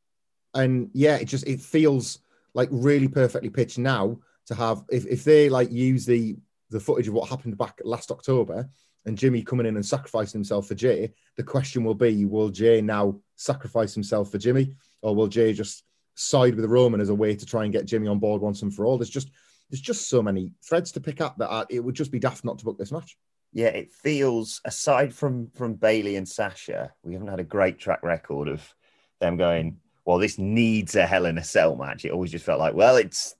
and 0.54 0.90
yeah, 0.94 1.16
it 1.16 1.26
just 1.26 1.46
it 1.46 1.60
feels 1.60 2.20
like 2.54 2.68
really 2.72 3.08
perfectly 3.08 3.50
pitched 3.50 3.78
now 3.78 4.18
to 4.46 4.54
have 4.54 4.82
if, 4.90 5.06
if 5.06 5.24
they 5.24 5.48
like 5.48 5.70
use 5.70 6.06
the 6.06 6.36
the 6.70 6.80
footage 6.80 7.08
of 7.08 7.14
what 7.14 7.28
happened 7.28 7.56
back 7.58 7.80
last 7.84 8.10
October 8.10 8.68
and 9.06 9.16
Jimmy 9.16 9.42
coming 9.42 9.66
in 9.66 9.76
and 9.76 9.86
sacrificing 9.86 10.38
himself 10.38 10.68
for 10.68 10.74
Jey, 10.74 11.12
the 11.36 11.42
question 11.42 11.84
will 11.84 11.94
be, 11.94 12.24
will 12.24 12.50
Jey 12.50 12.80
now 12.80 13.18
sacrifice 13.36 13.94
himself 13.94 14.30
for 14.30 14.38
Jimmy? 14.38 14.74
Or 15.02 15.14
will 15.14 15.28
Jey 15.28 15.52
just 15.52 15.84
side 16.14 16.54
with 16.54 16.64
Roman 16.64 17.00
as 17.00 17.08
a 17.08 17.14
way 17.14 17.36
to 17.36 17.46
try 17.46 17.64
and 17.64 17.72
get 17.72 17.86
Jimmy 17.86 18.08
on 18.08 18.18
board 18.18 18.42
once 18.42 18.62
and 18.62 18.74
for 18.74 18.84
all? 18.84 18.98
There's 18.98 19.10
just 19.10 19.30
there's 19.70 19.80
just 19.80 20.08
so 20.08 20.22
many 20.22 20.52
threads 20.62 20.92
to 20.92 21.00
pick 21.00 21.20
up 21.20 21.36
that 21.38 21.66
it 21.70 21.80
would 21.80 21.94
just 21.94 22.10
be 22.10 22.18
daft 22.18 22.44
not 22.44 22.58
to 22.58 22.64
book 22.64 22.78
this 22.78 22.92
match. 22.92 23.16
Yeah, 23.52 23.68
it 23.68 23.92
feels 23.92 24.60
aside 24.64 25.14
from 25.14 25.50
from 25.54 25.74
Bayley 25.74 26.16
and 26.16 26.28
Sasha, 26.28 26.92
we 27.02 27.14
haven't 27.14 27.28
had 27.28 27.40
a 27.40 27.44
great 27.44 27.78
track 27.78 28.02
record 28.02 28.48
of 28.48 28.74
them 29.20 29.36
going. 29.36 29.78
Well, 30.04 30.18
this 30.18 30.38
needs 30.38 30.96
a 30.96 31.06
Hell 31.06 31.26
in 31.26 31.38
a 31.38 31.44
Cell 31.44 31.76
match. 31.76 32.04
It 32.04 32.12
always 32.12 32.30
just 32.30 32.44
felt 32.44 32.58
like, 32.58 32.74
well, 32.74 32.96
it's 32.96 33.34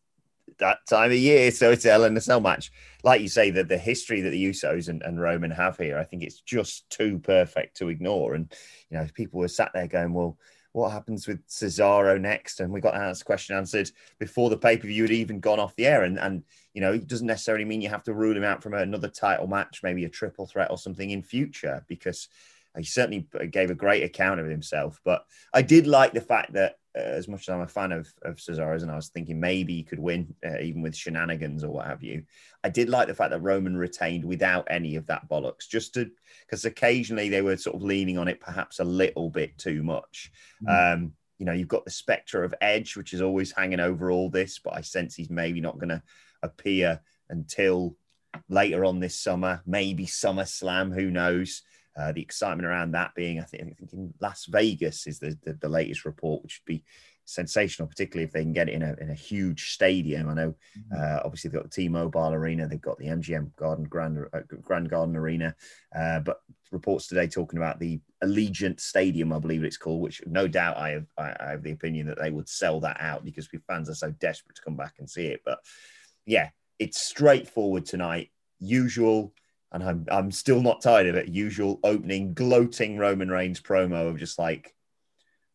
that 0.59 0.79
time 0.89 1.11
of 1.11 1.17
year, 1.17 1.51
so 1.51 1.71
it's 1.71 1.85
in 1.85 2.17
a 2.17 2.21
Cell 2.21 2.41
match. 2.41 2.73
Like 3.05 3.21
you 3.21 3.29
say, 3.29 3.51
that 3.51 3.69
the 3.69 3.79
history 3.79 4.21
that 4.23 4.31
the 4.31 4.47
Usos 4.47 4.89
and, 4.89 5.03
and 5.03 5.21
Roman 5.21 5.51
have 5.51 5.77
here, 5.77 5.99
I 5.99 6.05
think 6.05 6.23
it's 6.23 6.41
just 6.41 6.89
too 6.91 7.19
perfect 7.19 7.77
to 7.79 7.89
ignore. 7.89 8.35
And 8.35 8.53
you 8.91 8.99
know, 8.99 9.07
people 9.15 9.41
were 9.41 9.49
sat 9.49 9.71
there 9.73 9.87
going, 9.87 10.13
well 10.13 10.39
what 10.73 10.93
happens 10.93 11.27
with 11.27 11.47
Cesaro 11.49 12.21
next? 12.21 12.61
And 12.61 12.73
we 12.73 12.81
got 12.81 12.95
that 12.95 13.25
question 13.25 13.57
answered 13.57 13.91
before 14.19 14.51
the 14.51 14.57
pay 14.57 14.77
per 14.77 14.87
view 14.87 15.03
had 15.03 15.13
even 15.13 15.41
gone 15.41 15.59
off 15.59 15.77
the 15.77 15.87
air. 15.87 16.05
And, 16.05 16.19
and, 16.19 16.43
you 16.75 16.81
know, 16.81 16.93
it 16.93 17.07
doesn't 17.07 17.27
necessarily 17.27 17.65
mean 17.65 17.81
you 17.81 17.89
have 17.89 18.05
to 18.05 18.15
rule 18.15 18.37
him 18.37 18.45
out 18.45 18.63
from 18.63 18.75
another 18.75 19.09
title 19.09 19.47
match, 19.47 19.81
maybe 19.83 20.05
a 20.05 20.09
triple 20.09 20.47
threat 20.47 20.71
or 20.71 20.79
something 20.79 21.11
in 21.11 21.23
future, 21.23 21.85
because 21.89 22.29
he 22.77 22.85
certainly 22.85 23.27
gave 23.51 23.71
a 23.71 23.75
great 23.75 24.05
account 24.05 24.41
of 24.41 24.47
himself. 24.47 25.01
But 25.05 25.25
I 25.53 25.63
did 25.63 25.87
like 25.87 26.13
the 26.13 26.21
fact 26.21 26.53
that, 26.53 26.78
as 26.95 27.29
much 27.29 27.43
as 27.43 27.49
I'm 27.51 27.61
a 27.61 27.69
fan 27.69 27.93
of, 27.93 28.13
of 28.23 28.37
Cesaro's, 28.37 28.83
and 28.83 28.91
I 28.91 28.97
was 28.97 29.09
thinking 29.09 29.39
maybe 29.39 29.75
he 29.75 29.83
could 29.83 29.99
win 29.99 30.35
uh, 30.45 30.59
even 30.61 30.83
with 30.83 30.97
shenanigans 30.97 31.65
or 31.65 31.71
what 31.71 31.87
have 31.87 32.03
you, 32.03 32.25
I 32.65 32.69
did 32.69 32.89
like 32.89 33.09
the 33.09 33.15
fact 33.15 33.31
that 33.31 33.41
Roman 33.41 33.77
retained 33.77 34.25
without 34.25 34.67
any 34.71 34.97
of 34.97 35.07
that 35.07 35.29
bollocks, 35.29 35.69
just 35.69 35.95
to 35.95 36.11
because 36.47 36.65
occasionally 36.65 37.29
they 37.29 37.43
were 37.43 37.57
sort 37.57 37.77
of 37.77 37.83
leaning 37.83 38.19
on 38.19 38.29
it 38.29 38.41
perhaps 38.41 38.81
a 38.81 38.85
little 38.85 39.31
bit 39.31 39.57
too 39.59 39.83
much. 39.83 40.33
Mm. 40.67 40.95
Um, 40.95 41.13
you 41.39 41.47
know, 41.47 41.53
you've 41.53 41.69
got 41.69 41.85
the 41.85 41.91
spectre 41.91 42.43
of 42.43 42.55
Edge, 42.61 42.97
which 42.97 43.13
is 43.13 43.23
always 43.23 43.53
hanging 43.53 43.81
over 43.81 44.11
all 44.11 44.29
this, 44.29 44.59
but 44.59 44.75
I 44.75 44.81
sense 44.81 45.15
he's 45.15 45.31
maybe 45.31 45.61
not 45.61 45.79
going 45.79 45.91
to 45.91 46.03
appear 46.43 47.01
until 47.31 47.97
later 48.49 48.85
on 48.85 48.99
this 48.99 49.19
summer, 49.19 49.63
maybe 49.67 50.07
SummerSlam, 50.07 50.93
who 50.93 51.11
knows? 51.11 51.63
Uh, 51.99 52.13
the 52.13 52.23
excitement 52.23 52.67
around 52.67 52.93
that 52.93 53.15
being, 53.15 53.41
I 53.41 53.45
think, 53.45 53.63
I 53.63 53.67
think 53.75 53.93
in 53.93 54.15
Las 54.21 54.47
Vegas 54.49 55.07
is 55.07 55.19
the, 55.19 55.37
the, 55.43 55.55
the 55.55 55.69
latest 55.69 56.05
report, 56.05 56.43
which 56.43 56.61
would 56.61 56.73
be 56.73 56.85
sensational, 57.25 57.89
particularly 57.89 58.25
if 58.25 58.33
they 58.33 58.43
can 58.43 58.53
get 58.53 58.69
it 58.69 58.75
in 58.75 58.83
a, 58.83 58.95
in 59.01 59.11
a 59.11 59.15
huge 59.15 59.73
stadium. 59.73 60.29
I 60.29 60.35
know, 60.35 60.55
mm-hmm. 60.79 60.97
uh, 60.97 61.21
obviously, 61.25 61.51
they've 61.51 61.61
got 61.61 61.71
the 61.71 61.83
T-Mobile 61.83 62.33
Arena, 62.35 62.67
they've 62.67 62.81
got 62.81 62.99
the 62.99 63.07
MGM 63.07 63.55
Garden 63.57 63.85
Grand, 63.85 64.19
uh, 64.33 64.41
Grand 64.63 64.89
Garden 64.89 65.17
Arena, 65.17 65.55
uh, 65.95 66.21
but 66.21 66.41
reports 66.71 67.07
today 67.07 67.27
talking 67.27 67.59
about 67.59 67.79
the 67.81 68.01
Allegiant 68.23 68.81
Stadium, 68.81 69.33
I 69.33 69.39
believe 69.39 69.65
it's 69.65 69.77
called, 69.77 70.01
which 70.01 70.23
no 70.27 70.49
doubt 70.49 70.77
I 70.77 70.91
have, 70.91 71.07
I, 71.19 71.35
I 71.41 71.51
have 71.51 71.63
the 71.63 71.73
opinion 71.73 72.07
that 72.07 72.19
they 72.21 72.31
would 72.31 72.49
sell 72.49 72.81
that 72.81 72.97
out 73.01 73.25
because 73.25 73.49
fans 73.67 73.91
are 73.91 73.95
so 73.95 74.11
desperate 74.13 74.57
to 74.57 74.63
come 74.63 74.77
back 74.77 74.95
and 74.99 75.09
see 75.09 75.27
it. 75.27 75.43
But 75.45 75.59
yeah, 76.27 76.51
it's 76.79 77.03
straightforward 77.03 77.87
tonight, 77.87 78.31
usual 78.59 79.35
and 79.73 79.83
I'm 79.83 80.07
I'm 80.11 80.31
still 80.31 80.63
not 80.63 80.81
tired 80.81 81.07
of 81.07 81.15
it. 81.15 81.29
Usual 81.29 81.81
opening 81.85 82.35
gloating 82.35 82.99
Roman 82.99 83.31
Reigns 83.31 83.61
promo 83.61 84.09
of 84.09 84.19
just 84.19 84.39
like, 84.39 84.75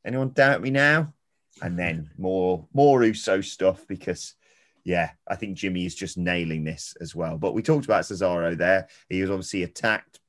anyone 0.05 0.29
doubt 0.29 0.62
me 0.62 0.70
now? 0.70 1.13
And 1.62 1.77
then 1.77 2.10
more 2.17 2.67
more 2.74 3.03
Uso 3.03 3.41
stuff 3.41 3.86
because 3.88 4.36
yeah, 4.84 5.12
I 5.27 5.36
think 5.36 5.58
Jimmy 5.58 5.86
is 5.86 5.96
just 5.96 6.17
nailing 6.17 6.63
this 6.63 6.96
as 7.00 7.15
well. 7.15 7.38
But 7.38 7.53
we 7.53 7.63
talked 7.63 7.86
about 7.86 8.03
Cesaro 8.03 8.58
there. 8.58 8.88
He 9.10 9.22
was 9.22 9.29
obviously 9.29 9.63
attacked 9.63 10.20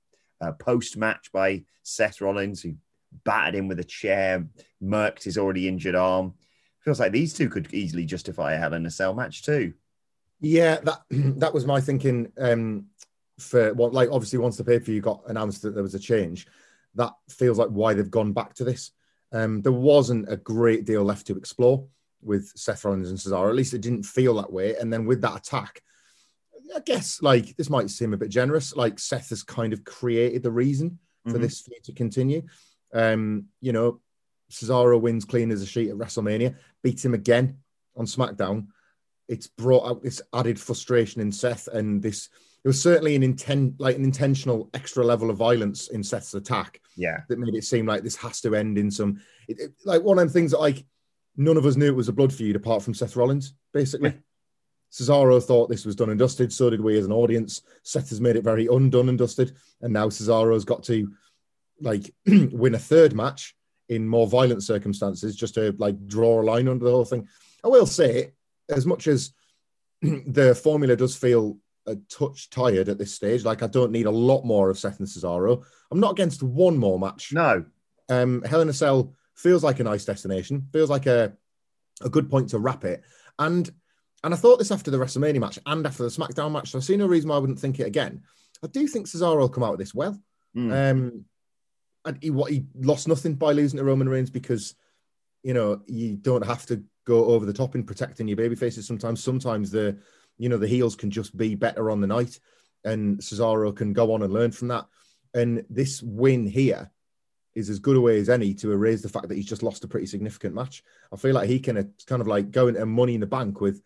uh, 0.41 0.53
post 0.53 0.97
match 0.97 1.33
by 1.33 1.65
Seth 1.83 2.21
Rollins, 2.21 2.63
who 2.63 2.75
battered 3.25 3.57
him 3.57 3.69
with 3.69 3.81
a 3.81 3.85
chair, 3.85 4.47
murked 4.83 5.25
his 5.25 5.39
already 5.39 5.69
injured 5.69 5.95
arm. 5.95 6.35
Feels 6.81 7.01
like 7.01 7.13
these 7.13 7.33
two 7.33 7.49
could 7.49 7.73
easily 7.73 8.05
justify 8.05 8.53
a 8.53 8.59
Hell 8.59 8.75
in 8.75 8.87
a 8.87 8.91
Cell 8.91 9.15
match 9.15 9.43
too. 9.43 9.75
Yeah, 10.41 10.77
that 10.81 11.03
that 11.11 11.55
was 11.55 11.67
my 11.67 11.81
thinking. 11.81 12.33
Um, 12.39 12.87
for 13.39 13.75
what 13.75 13.93
like 13.93 14.11
obviously 14.11 14.39
once 14.39 14.57
the 14.57 14.65
pay 14.65 14.79
per 14.79 14.85
view 14.85 15.01
got 15.01 15.23
announced 15.27 15.63
that 15.63 15.75
there 15.75 15.83
was 15.83 15.95
a 15.95 15.99
change, 15.99 16.47
that 16.95 17.13
feels 17.29 17.59
like 17.59 17.69
why 17.69 17.95
they've 17.95 18.11
gone 18.11 18.33
back 18.33 18.55
to 18.55 18.65
this. 18.65 18.93
Um, 19.33 19.63
there 19.63 19.73
wasn't 19.73 20.31
a 20.31 20.37
great 20.37 20.85
deal 20.85 21.03
left 21.03 21.27
to 21.27 21.37
explore 21.37 21.87
with 22.23 22.53
Seth 22.55 22.85
Rollins 22.85 23.11
and 23.11 23.19
Cesaro. 23.19 23.49
At 23.49 23.57
least 23.57 23.75
it 23.75 23.81
didn't 23.81 24.05
feel 24.05 24.35
that 24.37 24.53
way. 24.53 24.77
And 24.77 24.93
then 24.93 25.07
with 25.07 25.21
that 25.23 25.37
attack, 25.37 25.83
I 26.75 26.81
guess 26.81 27.21
like 27.21 27.57
this 27.57 27.71
might 27.71 27.91
seem 27.91 28.15
a 28.15 28.19
bit 28.19 28.31
generous. 28.31 28.75
Like 28.75 28.99
Seth 28.99 29.31
has 29.31 29.43
kind 29.43 29.73
of 29.73 29.85
created 29.85 30.43
the 30.43 30.51
reason 30.51 30.99
for 31.25 31.33
mm-hmm. 31.33 31.43
this 31.43 31.61
feud 31.61 31.85
to 31.85 31.93
continue. 31.93 32.43
Um, 32.93 33.47
you 33.61 33.73
know, 33.73 34.01
Cesaro 34.51 35.01
wins 35.01 35.25
clean 35.25 35.51
as 35.51 35.63
a 35.63 35.67
sheet 35.67 35.91
at 35.91 35.97
WrestleMania, 35.97 36.55
beats 36.83 37.05
him 37.05 37.15
again 37.15 37.59
on 37.97 38.07
SmackDown. 38.07 38.69
It's 39.29 39.47
brought 39.47 39.89
out 39.89 40.03
this 40.03 40.23
added 40.33 40.61
frustration 40.61 41.21
in 41.21 41.33
Seth 41.33 41.67
and 41.69 42.03
this 42.03 42.29
it 42.65 42.69
was 42.69 42.81
certainly 42.81 43.15
an 43.15 43.23
intent 43.23 43.75
like 43.79 43.97
an 43.97 44.05
intentional 44.05 44.71
extra 44.73 45.05
level 45.05 45.29
of 45.29 45.37
violence 45.37 45.89
in 45.89 46.03
Seth's 46.03 46.35
attack. 46.35 46.81
Yeah, 46.97 47.19
that 47.29 47.39
made 47.39 47.55
it 47.55 47.65
seem 47.65 47.87
like 47.87 48.03
this 48.03 48.17
has 48.17 48.41
to 48.41 48.55
end 48.55 48.79
in 48.79 48.91
some 48.91 49.21
it, 49.49 49.61
it, 49.61 49.73
like 49.85 50.03
one 50.03 50.19
of 50.19 50.23
them 50.23 50.33
things 50.33 50.53
that 50.53 50.61
like 50.61 50.85
none 51.37 51.57
of 51.57 51.67
us 51.67 51.77
knew 51.77 51.87
it 51.87 51.97
was 51.97 52.09
a 52.09 52.13
blood 52.13 52.33
feud 52.33 52.57
apart 52.57 52.83
from 52.83 52.95
Seth 52.95 53.17
Rollins. 53.17 53.55
Basically, 53.75 54.11
yeah. 54.11 54.17
Cesaro 54.91 55.43
thought 55.43 55.69
this 55.69 55.85
was 55.85 55.97
done 55.97 56.09
and 56.09 56.19
dusted. 56.19 56.53
So 56.53 56.71
did 56.71 56.81
we 56.81 56.97
as 56.99 57.05
an 57.05 57.13
audience. 57.13 57.63
Seth 57.83 58.09
has 58.09 58.21
made 58.21 58.37
it 58.37 58.45
very 58.45 58.67
undone 58.67 59.11
and 59.11 59.19
dusted, 59.19 59.53
and 59.83 59.93
now 59.93 60.09
Cesaro's 60.09 60.65
got 60.65 60.85
to 60.85 61.13
like 61.81 62.15
win 62.27 62.75
a 62.75 62.79
third 62.79 63.15
match 63.15 63.55
in 63.91 64.09
more 64.09 64.27
violent 64.27 64.63
circumstances 64.63 65.37
just 65.37 65.55
to 65.55 65.75
like 65.79 66.07
draw 66.07 66.41
a 66.41 66.45
line 66.45 66.69
under 66.69 66.87
the 66.87 66.91
whole 66.91 67.05
thing. 67.05 67.29
I 67.63 67.69
will 67.69 67.87
say, 67.87 68.33
as 68.71 68.87
much 68.87 69.07
as 69.07 69.33
the 70.03 70.59
formula 70.63 70.97
does 70.97 71.15
feel 71.15 71.59
a 71.87 71.97
touch 72.09 72.51
tired 72.51 72.89
at 72.89 72.99
this 72.99 73.15
stage. 73.15 73.45
Like 73.45 73.63
I 73.63 73.67
don't 73.67 73.93
need 73.93 74.07
a 74.07 74.11
lot 74.11 74.45
more 74.45 74.71
of 74.71 74.79
Seth 74.79 74.99
and 74.99 75.09
Cesaro. 75.09 75.65
I'm 75.91 76.01
not 76.01 76.13
against 76.13 76.43
one 76.43 76.77
more 76.77 76.99
match. 76.99 77.33
No. 77.33 77.65
Um, 78.09 78.43
Hell 78.43 78.61
in 78.61 78.69
a 78.69 78.73
Cell 78.73 79.15
feels 79.35 79.65
like 79.65 79.81
a 79.81 79.85
nice 79.85 80.05
destination. 80.05 80.69
Feels 80.73 80.91
like 80.91 81.07
a 81.07 81.33
a 82.03 82.09
good 82.09 82.31
point 82.31 82.51
to 82.51 82.59
wrap 82.59 82.85
it. 82.85 83.03
And 83.39 83.71
and 84.23 84.33
I 84.33 84.37
thought 84.37 84.59
this 84.59 84.71
after 84.71 84.91
the 84.91 84.97
WrestleMania 84.97 85.41
match 85.41 85.59
and 85.67 85.87
after 85.87 86.03
the 86.03 86.09
SmackDown 86.09 86.53
match. 86.53 86.71
So 86.71 86.79
I 86.79 86.81
see 86.81 86.97
no 86.97 87.07
reason 87.07 87.29
why 87.29 87.37
I 87.37 87.41
wouldn't 87.41 87.59
think 87.59 87.79
it 87.79 87.87
again. 87.87 88.23
I 88.63 88.69
do 88.69 88.87
think 88.87 89.07
Cesaro 89.07 89.39
will 89.39 89.49
come 89.51 89.63
out 89.63 89.75
of 89.75 89.79
this 89.79 89.95
well. 89.95 90.19
Mm. 90.57 90.91
Um, 90.91 91.25
and 92.07 92.19
he 92.23 92.31
what 92.31 92.51
he 92.51 92.65
lost 92.75 93.09
nothing 93.09 93.35
by 93.35 93.53
losing 93.53 93.79
to 93.79 93.85
Roman 93.85 94.09
Reigns 94.09 94.31
because 94.31 94.75
you 95.43 95.55
know 95.55 95.83
you 95.87 96.17
don't 96.17 96.45
have 96.45 96.65
to 96.67 96.83
go 97.07 97.27
over 97.27 97.45
the 97.45 97.53
top 97.53 97.75
in 97.75 97.85
protecting 97.85 98.29
your 98.29 98.37
baby 98.37 98.55
faces. 98.55 98.87
Sometimes, 98.87 99.23
sometimes 99.23 99.71
the 99.71 99.99
you 100.39 100.49
know, 100.49 100.59
the 100.59 100.69
heels 100.69 100.97
can 100.97 101.11
just 101.11 101.37
be 101.37 101.55
better 101.55 101.91
on 101.91 102.01
the 102.01 102.07
night, 102.07 102.39
and 102.85 103.19
Cesaro 103.19 103.75
can 103.75 103.93
go 103.93 104.13
on 104.13 104.23
and 104.23 104.33
learn 104.33 104.53
from 104.53 104.69
that. 104.69 104.87
And 105.35 105.65
this 105.69 106.03
win 106.03 106.47
here 106.47 106.91
is 107.55 107.71
as 107.71 107.79
good 107.79 107.97
a 107.97 108.01
way 108.01 108.19
as 108.19 108.29
any 108.29 108.53
to 108.55 108.73
erase 108.73 109.03
the 109.03 109.09
fact 109.09 109.29
that 109.29 109.37
he's 109.37 109.47
just 109.47 109.63
lost 109.63 109.85
a 109.85 109.89
pretty 109.89 110.07
significant 110.07 110.55
match. 110.55 110.83
I 111.13 111.17
feel 111.17 111.35
like 111.35 111.49
he 111.49 111.61
can 111.61 111.77
uh, 111.77 111.85
kind 112.07 112.21
of 112.21 112.27
like 112.27 112.51
go 112.51 112.69
into 112.69 112.85
Money 112.87 113.15
in 113.15 113.21
the 113.21 113.27
Bank 113.27 113.61
with 113.61 113.83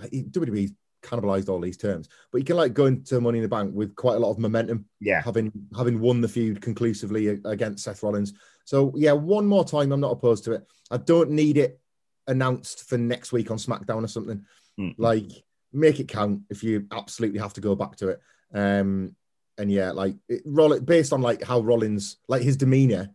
WWE 0.00 0.74
cannibalized 1.02 1.48
all 1.48 1.60
these 1.60 1.76
terms, 1.76 2.08
but 2.30 2.38
he 2.38 2.44
can 2.44 2.56
like 2.56 2.74
go 2.74 2.86
into 2.86 3.20
Money 3.20 3.38
in 3.38 3.42
the 3.42 3.48
Bank 3.48 3.74
with 3.74 3.94
quite 3.94 4.16
a 4.16 4.20
lot 4.20 4.30
of 4.30 4.38
momentum. 4.38 4.86
Yeah, 5.00 5.22
having 5.22 5.52
having 5.76 6.00
won 6.00 6.20
the 6.20 6.28
feud 6.28 6.60
conclusively 6.60 7.28
against 7.44 7.84
Seth 7.84 8.02
Rollins. 8.02 8.34
So 8.64 8.92
yeah, 8.96 9.12
one 9.12 9.46
more 9.46 9.64
time, 9.64 9.92
I'm 9.92 10.00
not 10.00 10.12
opposed 10.12 10.44
to 10.44 10.52
it. 10.52 10.66
I 10.90 10.98
don't 10.98 11.30
need 11.30 11.56
it 11.56 11.80
announced 12.26 12.88
for 12.88 12.98
next 12.98 13.32
week 13.32 13.50
on 13.50 13.56
SmackDown 13.56 14.04
or 14.04 14.08
something. 14.08 14.44
Mm-hmm. 14.78 15.00
Like 15.00 15.30
make 15.76 16.00
it 16.00 16.08
count 16.08 16.40
if 16.50 16.62
you 16.62 16.86
absolutely 16.90 17.38
have 17.38 17.52
to 17.54 17.60
go 17.60 17.74
back 17.74 17.96
to 17.96 18.08
it. 18.08 18.20
Um, 18.54 19.14
and 19.58 19.70
yeah, 19.70 19.92
like 19.92 20.16
it, 20.28 20.42
Roll 20.44 20.78
based 20.80 21.12
on 21.12 21.22
like 21.22 21.42
how 21.42 21.60
Rollins, 21.60 22.16
like 22.28 22.42
his 22.42 22.56
demeanor 22.56 23.10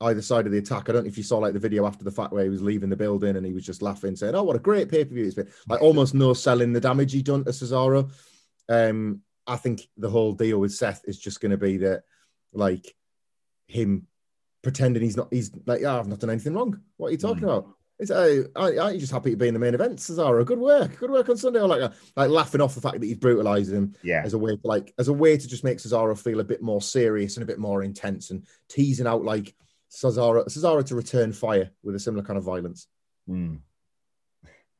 either 0.00 0.22
side 0.22 0.46
of 0.46 0.52
the 0.52 0.58
attack. 0.58 0.88
I 0.88 0.92
don't 0.92 1.04
know 1.04 1.08
if 1.08 1.16
you 1.16 1.22
saw 1.22 1.38
like 1.38 1.52
the 1.52 1.58
video 1.58 1.86
after 1.86 2.04
the 2.04 2.10
fact 2.10 2.32
where 2.32 2.44
he 2.44 2.50
was 2.50 2.62
leaving 2.62 2.88
the 2.88 2.96
building 2.96 3.36
and 3.36 3.44
he 3.44 3.52
was 3.52 3.66
just 3.66 3.82
laughing, 3.82 4.16
saying, 4.16 4.34
"Oh, 4.34 4.44
what 4.44 4.56
a 4.56 4.60
great 4.60 4.88
pay 4.88 5.04
per 5.04 5.14
view 5.14 5.24
it's 5.24 5.34
been!" 5.34 5.48
Like 5.68 5.82
almost 5.82 6.14
no 6.14 6.34
selling 6.34 6.72
the 6.72 6.80
damage 6.80 7.12
he 7.12 7.22
done 7.22 7.44
to 7.44 7.50
Cesaro. 7.50 8.10
Um, 8.68 9.22
I 9.46 9.56
think 9.56 9.88
the 9.96 10.10
whole 10.10 10.32
deal 10.34 10.58
with 10.58 10.72
Seth 10.74 11.02
is 11.06 11.18
just 11.18 11.40
going 11.40 11.52
to 11.52 11.56
be 11.56 11.78
that, 11.78 12.02
like, 12.52 12.94
him 13.66 14.06
pretending 14.62 15.02
he's 15.02 15.16
not. 15.16 15.28
He's 15.32 15.50
like, 15.66 15.82
"Oh, 15.82 15.98
I've 15.98 16.08
not 16.08 16.20
done 16.20 16.30
anything 16.30 16.54
wrong. 16.54 16.80
What 16.96 17.08
are 17.08 17.12
you 17.12 17.18
talking 17.18 17.44
mm. 17.44 17.44
about?" 17.44 17.77
It's, 17.98 18.12
uh, 18.12 18.44
aren't 18.54 18.94
you 18.94 19.00
just 19.00 19.12
happy 19.12 19.30
to 19.30 19.36
be 19.36 19.48
in 19.48 19.54
the 19.54 19.60
main 19.60 19.74
event, 19.74 19.98
Cesaro? 19.98 20.44
Good 20.44 20.60
work, 20.60 20.98
good 20.98 21.10
work 21.10 21.28
on 21.28 21.36
Sunday. 21.36 21.60
Or 21.60 21.66
like, 21.66 21.82
uh, 21.82 21.90
like 22.14 22.30
laughing 22.30 22.60
off 22.60 22.76
the 22.76 22.80
fact 22.80 23.00
that 23.00 23.06
he's 23.06 23.18
brutalizing 23.18 23.76
him, 23.76 23.94
yeah, 24.02 24.22
as 24.24 24.34
a 24.34 24.38
way 24.38 24.56
to 24.56 24.60
like, 24.62 24.94
as 24.98 25.08
a 25.08 25.12
way 25.12 25.36
to 25.36 25.48
just 25.48 25.64
make 25.64 25.78
Cesaro 25.78 26.16
feel 26.16 26.38
a 26.38 26.44
bit 26.44 26.62
more 26.62 26.80
serious 26.80 27.36
and 27.36 27.42
a 27.42 27.46
bit 27.46 27.58
more 27.58 27.82
intense, 27.82 28.30
and 28.30 28.46
teasing 28.68 29.08
out 29.08 29.24
like 29.24 29.54
Cesaro, 29.90 30.46
Cesaro 30.46 30.84
to 30.86 30.94
return 30.94 31.32
fire 31.32 31.70
with 31.82 31.96
a 31.96 32.00
similar 32.00 32.22
kind 32.22 32.38
of 32.38 32.44
violence. 32.44 32.86
Mm. 33.28 33.60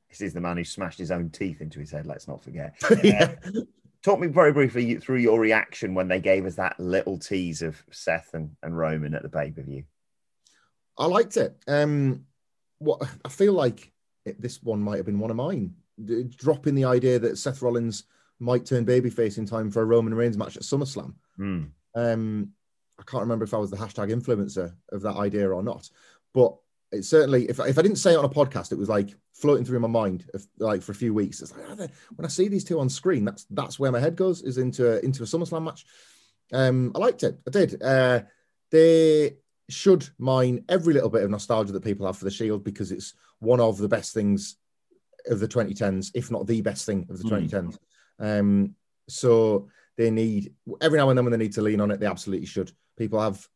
This 0.08 0.20
is 0.20 0.32
the 0.32 0.40
man 0.40 0.56
who 0.56 0.64
smashed 0.64 0.98
his 0.98 1.10
own 1.10 1.30
teeth 1.30 1.60
into 1.60 1.80
his 1.80 1.90
head. 1.90 2.06
Let's 2.06 2.28
not 2.28 2.42
forget. 2.42 2.76
yeah. 3.02 3.34
Uh, 3.44 3.60
talk 4.02 4.20
me 4.20 4.28
very 4.28 4.52
briefly 4.52 4.96
through 4.96 5.18
your 5.18 5.40
reaction 5.40 5.94
when 5.94 6.08
they 6.08 6.20
gave 6.20 6.46
us 6.46 6.54
that 6.54 6.78
little 6.78 7.18
tease 7.18 7.62
of 7.62 7.82
Seth 7.90 8.30
and, 8.32 8.56
and 8.62 8.76
Roman 8.76 9.14
at 9.14 9.22
the 9.22 9.28
pay 9.28 9.50
per 9.50 9.62
view. 9.62 9.84
I 10.96 11.06
liked 11.06 11.36
it. 11.36 11.56
Um, 11.66 12.24
what 12.78 13.02
I 13.24 13.28
feel 13.28 13.52
like 13.52 13.92
it, 14.24 14.40
this 14.40 14.62
one 14.62 14.80
might 14.80 14.96
have 14.96 15.06
been 15.06 15.18
one 15.18 15.30
of 15.30 15.36
mine. 15.36 15.74
Dropping 16.36 16.74
the 16.74 16.84
idea 16.84 17.18
that 17.18 17.38
Seth 17.38 17.60
Rollins 17.60 18.04
might 18.38 18.64
turn 18.64 18.86
babyface 18.86 19.38
in 19.38 19.46
time 19.46 19.70
for 19.70 19.82
a 19.82 19.86
Roman 19.86 20.14
Reigns 20.14 20.38
match 20.38 20.56
at 20.56 20.62
SummerSlam. 20.62 21.14
Mm. 21.38 21.70
Um, 21.94 22.52
I 22.98 23.02
can't 23.04 23.22
remember 23.22 23.44
if 23.44 23.54
I 23.54 23.58
was 23.58 23.70
the 23.70 23.76
hashtag 23.76 24.12
influencer 24.12 24.74
of 24.92 25.02
that 25.02 25.16
idea 25.16 25.50
or 25.50 25.62
not, 25.62 25.88
but 26.34 26.56
it 26.92 27.04
certainly, 27.04 27.48
if, 27.48 27.58
if 27.60 27.78
I 27.78 27.82
didn't 27.82 27.96
say 27.96 28.12
it 28.12 28.18
on 28.18 28.24
a 28.24 28.28
podcast, 28.28 28.72
it 28.72 28.78
was 28.78 28.88
like 28.88 29.14
floating 29.34 29.64
through 29.64 29.80
my 29.80 29.88
mind, 29.88 30.28
of, 30.34 30.46
like 30.58 30.82
for 30.82 30.92
a 30.92 30.96
few 30.96 31.12
weeks. 31.12 31.42
It's 31.42 31.52
like 31.52 31.64
oh, 31.68 31.74
when 32.16 32.24
I 32.24 32.28
see 32.28 32.48
these 32.48 32.64
two 32.64 32.80
on 32.80 32.88
screen, 32.88 33.24
that's 33.24 33.44
that's 33.50 33.78
where 33.78 33.92
my 33.92 34.00
head 34.00 34.16
goes 34.16 34.42
is 34.42 34.58
into 34.58 34.94
a, 34.94 34.98
into 35.00 35.22
a 35.22 35.26
SummerSlam 35.26 35.64
match. 35.64 35.84
Um, 36.52 36.92
I 36.94 36.98
liked 36.98 37.24
it. 37.24 37.38
I 37.46 37.50
did. 37.50 37.82
Uh, 37.82 38.20
they 38.70 39.36
should 39.68 40.08
mine 40.18 40.64
every 40.68 40.94
little 40.94 41.10
bit 41.10 41.22
of 41.22 41.30
nostalgia 41.30 41.72
that 41.72 41.84
people 41.84 42.06
have 42.06 42.16
for 42.16 42.24
the 42.24 42.30
Shield 42.30 42.64
because 42.64 42.90
it's 42.90 43.14
one 43.40 43.60
of 43.60 43.78
the 43.78 43.88
best 43.88 44.14
things 44.14 44.56
of 45.26 45.40
the 45.40 45.48
2010s, 45.48 46.10
if 46.14 46.30
not 46.30 46.46
the 46.46 46.60
best 46.60 46.86
thing 46.86 47.06
of 47.10 47.18
the 47.18 47.24
mm. 47.24 47.48
2010s. 47.48 47.78
Um, 48.18 48.74
so 49.08 49.68
they 49.96 50.10
need 50.10 50.54
every 50.80 50.98
now 50.98 51.10
and 51.10 51.18
then 51.18 51.24
when 51.24 51.32
they 51.32 51.38
need 51.38 51.52
to 51.54 51.62
lean 51.62 51.80
on 51.80 51.90
it, 51.90 52.00
they 52.00 52.06
absolutely 52.06 52.46
should. 52.46 52.72
People 52.96 53.20
have 53.20 53.46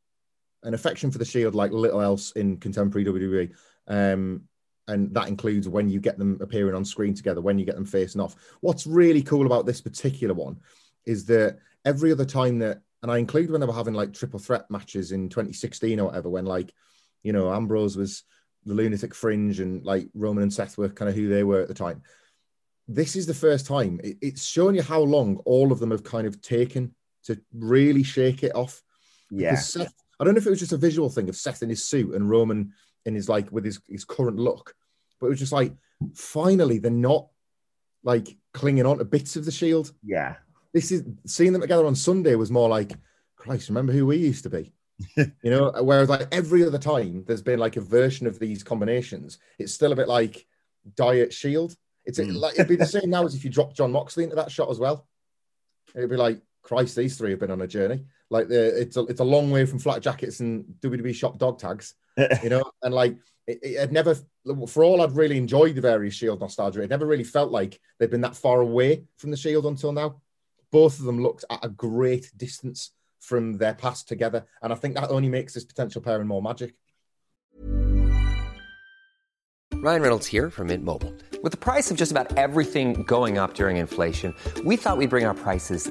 an 0.62 0.74
affection 0.74 1.10
for 1.10 1.18
the 1.18 1.24
Shield 1.24 1.54
like 1.54 1.72
little 1.72 2.00
else 2.00 2.32
in 2.32 2.58
contemporary 2.58 3.06
WWE. 3.06 3.52
Um, 3.88 4.42
and 4.88 5.14
that 5.14 5.28
includes 5.28 5.68
when 5.68 5.88
you 5.88 6.00
get 6.00 6.18
them 6.18 6.38
appearing 6.40 6.74
on 6.74 6.84
screen 6.84 7.14
together, 7.14 7.40
when 7.40 7.58
you 7.58 7.64
get 7.64 7.76
them 7.76 7.84
facing 7.84 8.20
off. 8.20 8.34
What's 8.60 8.86
really 8.86 9.22
cool 9.22 9.46
about 9.46 9.64
this 9.64 9.80
particular 9.80 10.34
one 10.34 10.58
is 11.06 11.24
that 11.26 11.58
every 11.84 12.12
other 12.12 12.24
time 12.24 12.58
that, 12.60 12.82
and 13.02 13.10
I 13.10 13.18
include 13.18 13.50
when 13.50 13.60
they 13.60 13.66
were 13.66 13.72
having 13.72 13.94
like 13.94 14.12
triple 14.12 14.38
threat 14.38 14.70
matches 14.70 15.12
in 15.12 15.28
2016 15.28 15.98
or 15.98 16.06
whatever, 16.06 16.30
when 16.30 16.46
like, 16.46 16.72
you 17.22 17.32
know, 17.32 17.52
Ambrose 17.52 17.96
was 17.96 18.22
the 18.64 18.74
lunatic 18.74 19.14
fringe 19.14 19.58
and 19.58 19.84
like 19.84 20.08
Roman 20.14 20.42
and 20.42 20.52
Seth 20.52 20.78
were 20.78 20.88
kind 20.88 21.08
of 21.08 21.16
who 21.16 21.28
they 21.28 21.42
were 21.42 21.60
at 21.60 21.68
the 21.68 21.74
time. 21.74 22.02
This 22.86 23.16
is 23.16 23.26
the 23.26 23.34
first 23.34 23.66
time 23.66 24.00
it, 24.04 24.18
it's 24.22 24.44
showing 24.44 24.76
you 24.76 24.82
how 24.82 25.00
long 25.00 25.38
all 25.44 25.72
of 25.72 25.80
them 25.80 25.90
have 25.90 26.04
kind 26.04 26.26
of 26.26 26.40
taken 26.40 26.94
to 27.24 27.40
really 27.52 28.04
shake 28.04 28.44
it 28.44 28.54
off. 28.54 28.82
Yeah. 29.30 29.56
Seth, 29.56 29.92
I 30.20 30.24
don't 30.24 30.34
know 30.34 30.38
if 30.38 30.46
it 30.46 30.50
was 30.50 30.60
just 30.60 30.72
a 30.72 30.78
visual 30.78 31.10
thing 31.10 31.28
of 31.28 31.36
Seth 31.36 31.62
in 31.62 31.68
his 31.68 31.84
suit 31.84 32.14
and 32.14 32.30
Roman 32.30 32.72
in 33.04 33.16
his 33.16 33.28
like 33.28 33.50
with 33.50 33.64
his, 33.64 33.80
his 33.88 34.04
current 34.04 34.38
look, 34.38 34.74
but 35.20 35.26
it 35.26 35.30
was 35.30 35.40
just 35.40 35.52
like 35.52 35.72
finally 36.14 36.78
they're 36.78 36.90
not 36.90 37.28
like 38.04 38.36
clinging 38.54 38.86
on 38.86 38.98
to 38.98 39.04
bits 39.04 39.34
of 39.34 39.44
the 39.44 39.50
shield. 39.50 39.92
Yeah. 40.04 40.36
This 40.72 40.90
is 40.90 41.04
seeing 41.26 41.52
them 41.52 41.62
together 41.62 41.86
on 41.86 41.94
Sunday 41.94 42.34
was 42.34 42.50
more 42.50 42.68
like, 42.68 42.92
Christ, 43.36 43.68
remember 43.68 43.92
who 43.92 44.06
we 44.06 44.16
used 44.16 44.44
to 44.44 44.50
be? 44.50 44.72
you 45.16 45.32
know, 45.44 45.72
whereas 45.82 46.08
like 46.08 46.28
every 46.32 46.64
other 46.64 46.78
time 46.78 47.24
there's 47.26 47.42
been 47.42 47.58
like 47.58 47.76
a 47.76 47.80
version 47.80 48.26
of 48.26 48.38
these 48.38 48.62
combinations, 48.62 49.38
it's 49.58 49.74
still 49.74 49.92
a 49.92 49.96
bit 49.96 50.08
like 50.08 50.46
diet 50.96 51.32
shield. 51.32 51.76
It's 52.04 52.18
mm. 52.18 52.34
like 52.34 52.54
it'd 52.54 52.68
be 52.68 52.76
the 52.76 52.86
same 52.86 53.10
now 53.10 53.24
as 53.24 53.34
if 53.34 53.44
you 53.44 53.50
dropped 53.50 53.76
Jon 53.76 53.92
Moxley 53.92 54.24
into 54.24 54.36
that 54.36 54.50
shot 54.50 54.70
as 54.70 54.78
well. 54.78 55.06
It'd 55.94 56.10
be 56.10 56.16
like, 56.16 56.40
Christ, 56.62 56.96
these 56.96 57.18
three 57.18 57.30
have 57.30 57.40
been 57.40 57.50
on 57.50 57.62
a 57.62 57.66
journey. 57.66 58.04
Like 58.30 58.48
the 58.48 58.80
it's 58.80 58.96
a 58.96 59.02
it's 59.06 59.20
a 59.20 59.24
long 59.24 59.50
way 59.50 59.66
from 59.66 59.78
flat 59.78 60.02
jackets 60.02 60.40
and 60.40 60.64
WWE 60.80 61.14
shop 61.14 61.38
dog 61.38 61.58
tags, 61.58 61.94
you 62.42 62.48
know, 62.48 62.64
and 62.82 62.94
like 62.94 63.16
it, 63.46 63.58
it 63.62 63.78
had 63.78 63.92
never 63.92 64.16
for 64.66 64.84
all 64.84 65.02
I'd 65.02 65.12
really 65.12 65.36
enjoyed 65.36 65.74
the 65.74 65.80
various 65.80 66.14
Shield 66.14 66.40
nostalgia, 66.40 66.82
it 66.82 66.90
never 66.90 67.06
really 67.06 67.24
felt 67.24 67.52
like 67.52 67.80
they'd 67.98 68.10
been 68.10 68.22
that 68.22 68.36
far 68.36 68.60
away 68.60 69.04
from 69.18 69.30
the 69.30 69.36
Shield 69.36 69.66
until 69.66 69.92
now. 69.92 70.20
Both 70.72 70.98
of 70.98 71.04
them 71.04 71.22
looked 71.22 71.44
at 71.50 71.60
a 71.62 71.68
great 71.68 72.32
distance 72.36 72.90
from 73.20 73.58
their 73.58 73.74
past 73.74 74.08
together, 74.08 74.46
and 74.62 74.72
I 74.72 74.76
think 74.76 74.96
that 74.96 75.10
only 75.10 75.28
makes 75.28 75.54
this 75.54 75.64
potential 75.64 76.02
pairing 76.02 76.26
more 76.26 76.42
magic. 76.42 76.74
Ryan 79.74 80.02
Reynolds 80.02 80.26
here 80.28 80.48
from 80.48 80.68
Mint 80.68 80.84
Mobile. 80.84 81.12
With 81.42 81.50
the 81.50 81.58
price 81.58 81.90
of 81.90 81.96
just 81.96 82.12
about 82.12 82.36
everything 82.36 83.02
going 83.02 83.36
up 83.36 83.54
during 83.54 83.76
inflation, 83.76 84.34
we 84.64 84.76
thought 84.76 84.96
we'd 84.96 85.10
bring 85.10 85.24
our 85.24 85.34
prices 85.34 85.90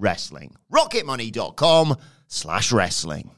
wrestling. 0.00 0.56
rocketmoney.com 0.72 1.96
slash 2.26 2.72
wrestling. 2.72 3.30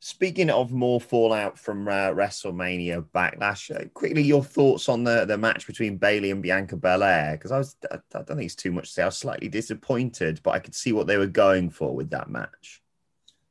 Speaking 0.00 0.48
of 0.48 0.70
more 0.70 1.00
fallout 1.00 1.58
from 1.58 1.88
uh, 1.88 2.10
WrestleMania 2.12 3.04
Backlash, 3.12 3.74
uh, 3.74 3.88
quickly 3.94 4.22
your 4.22 4.44
thoughts 4.44 4.88
on 4.88 5.02
the, 5.02 5.24
the 5.24 5.36
match 5.36 5.66
between 5.66 5.96
Bayley 5.96 6.30
and 6.30 6.40
Bianca 6.40 6.76
Belair? 6.76 7.32
Because 7.32 7.50
I 7.50 7.58
was 7.58 7.76
I, 7.90 7.96
I, 7.96 7.98
don't 8.22 8.26
think 8.28 8.42
it's 8.42 8.54
too 8.54 8.70
much 8.70 8.86
to 8.86 8.92
say. 8.92 9.02
I 9.02 9.06
was 9.06 9.18
slightly 9.18 9.48
disappointed, 9.48 10.40
but 10.44 10.52
I 10.52 10.60
could 10.60 10.74
see 10.74 10.92
what 10.92 11.08
they 11.08 11.18
were 11.18 11.26
going 11.26 11.70
for 11.70 11.96
with 11.96 12.10
that 12.10 12.30
match. 12.30 12.80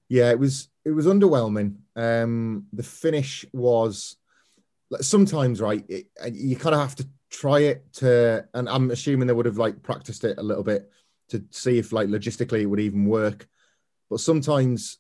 Yeah, 0.08 0.32
it 0.32 0.40
was 0.40 0.70
it 0.86 0.92
was 0.92 1.06
underwhelming. 1.06 1.76
Um, 1.98 2.68
the 2.72 2.84
finish 2.84 3.46
was 3.52 4.16
sometimes 5.02 5.60
right. 5.60 5.84
It, 5.90 6.08
you 6.32 6.56
kind 6.56 6.76
of 6.76 6.80
have 6.82 6.96
to 6.96 7.08
try 7.30 7.60
it 7.60 7.92
to, 7.96 8.48
and 8.54 8.70
I'm 8.70 8.90
assuming 8.92 9.28
they 9.28 9.34
would 9.34 9.46
have 9.46 9.58
like 9.58 9.84
practiced 9.84 10.24
it 10.24 10.38
a 10.38 10.44
little 10.44 10.64
bit 10.64 10.90
to 11.30 11.44
see 11.52 11.78
if 11.78 11.92
like 11.92 12.08
logistically 12.08 12.62
it 12.62 12.66
would 12.66 12.80
even 12.80 13.06
work. 13.06 13.48
But 14.10 14.20
sometimes, 14.20 14.98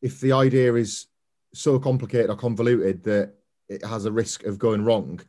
if 0.00 0.20
the 0.20 0.32
idea 0.32 0.74
is 0.74 1.06
so 1.52 1.78
complicated 1.78 2.30
or 2.30 2.36
convoluted 2.36 3.02
that 3.04 3.34
it 3.68 3.84
has 3.84 4.04
a 4.04 4.12
risk 4.12 4.44
of 4.44 4.58
going 4.58 4.84
wrong, 4.84 5.20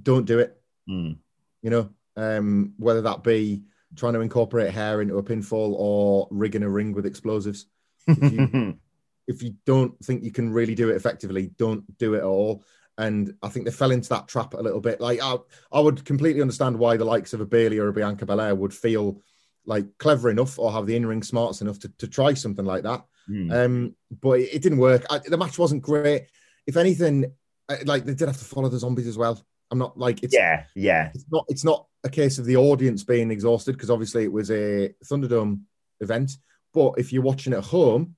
don't 0.00 0.24
do 0.24 0.38
it. 0.38 0.60
Mm. 0.88 1.18
You 1.62 1.70
know, 1.70 1.90
um, 2.16 2.74
whether 2.78 3.02
that 3.02 3.22
be 3.22 3.62
trying 3.96 4.14
to 4.14 4.20
incorporate 4.20 4.72
hair 4.72 5.00
into 5.00 5.18
a 5.18 5.22
pinfall 5.22 5.74
or 5.76 6.28
rigging 6.30 6.62
a 6.62 6.68
ring 6.68 6.92
with 6.92 7.06
explosives. 7.06 7.66
If 8.06 8.32
you, 8.32 8.78
if 9.26 9.42
you 9.42 9.54
don't 9.66 9.98
think 10.04 10.22
you 10.22 10.32
can 10.32 10.52
really 10.52 10.74
do 10.74 10.90
it 10.90 10.96
effectively, 10.96 11.50
don't 11.58 11.98
do 11.98 12.14
it 12.14 12.18
at 12.18 12.24
all. 12.24 12.64
And 13.00 13.34
I 13.42 13.48
think 13.48 13.64
they 13.64 13.70
fell 13.72 13.90
into 13.90 14.10
that 14.10 14.28
trap 14.28 14.54
a 14.54 14.60
little 14.60 14.80
bit. 14.80 15.00
Like 15.00 15.20
I, 15.22 15.36
I 15.72 15.80
would 15.80 16.04
completely 16.04 16.42
understand 16.42 16.78
why 16.78 16.96
the 16.96 17.04
likes 17.04 17.32
of 17.32 17.40
a 17.40 17.46
Bayley 17.46 17.78
or 17.78 17.88
a 17.88 17.92
Bianca 17.92 18.26
Belair 18.26 18.54
would 18.54 18.74
feel 18.74 19.22
like 19.64 19.86
clever 19.98 20.30
enough 20.30 20.58
or 20.58 20.70
have 20.72 20.86
the 20.86 20.96
in-ring 20.96 21.22
smarts 21.22 21.60
enough 21.62 21.78
to, 21.80 21.88
to 21.98 22.06
try 22.06 22.34
something 22.34 22.64
like 22.64 22.82
that. 22.82 23.04
Hmm. 23.26 23.50
Um, 23.50 23.96
but 24.20 24.40
it, 24.40 24.54
it 24.54 24.62
didn't 24.62 24.78
work. 24.78 25.06
I, 25.08 25.18
the 25.18 25.38
match 25.38 25.58
wasn't 25.58 25.82
great. 25.82 26.26
If 26.66 26.76
anything, 26.76 27.32
I- 27.68 27.82
like 27.84 28.04
they 28.04 28.14
did 28.14 28.28
have 28.28 28.38
to 28.38 28.44
follow 28.44 28.68
the 28.68 28.78
zombies 28.78 29.06
as 29.06 29.16
well. 29.18 29.40
I'm 29.70 29.78
not 29.78 29.96
like 29.96 30.22
it's 30.24 30.34
yeah, 30.34 30.64
yeah, 30.74 31.10
it's 31.14 31.26
not 31.30 31.44
it's 31.48 31.64
not 31.64 31.86
a 32.02 32.08
case 32.08 32.38
of 32.38 32.44
the 32.44 32.56
audience 32.56 33.04
being 33.04 33.30
exhausted 33.30 33.72
because 33.72 33.90
obviously 33.90 34.24
it 34.24 34.32
was 34.32 34.50
a 34.50 34.92
Thunderdome 35.04 35.60
event. 36.00 36.32
But 36.74 36.94
if 36.98 37.12
you're 37.12 37.22
watching 37.22 37.52
at 37.52 37.64
home, 37.64 38.16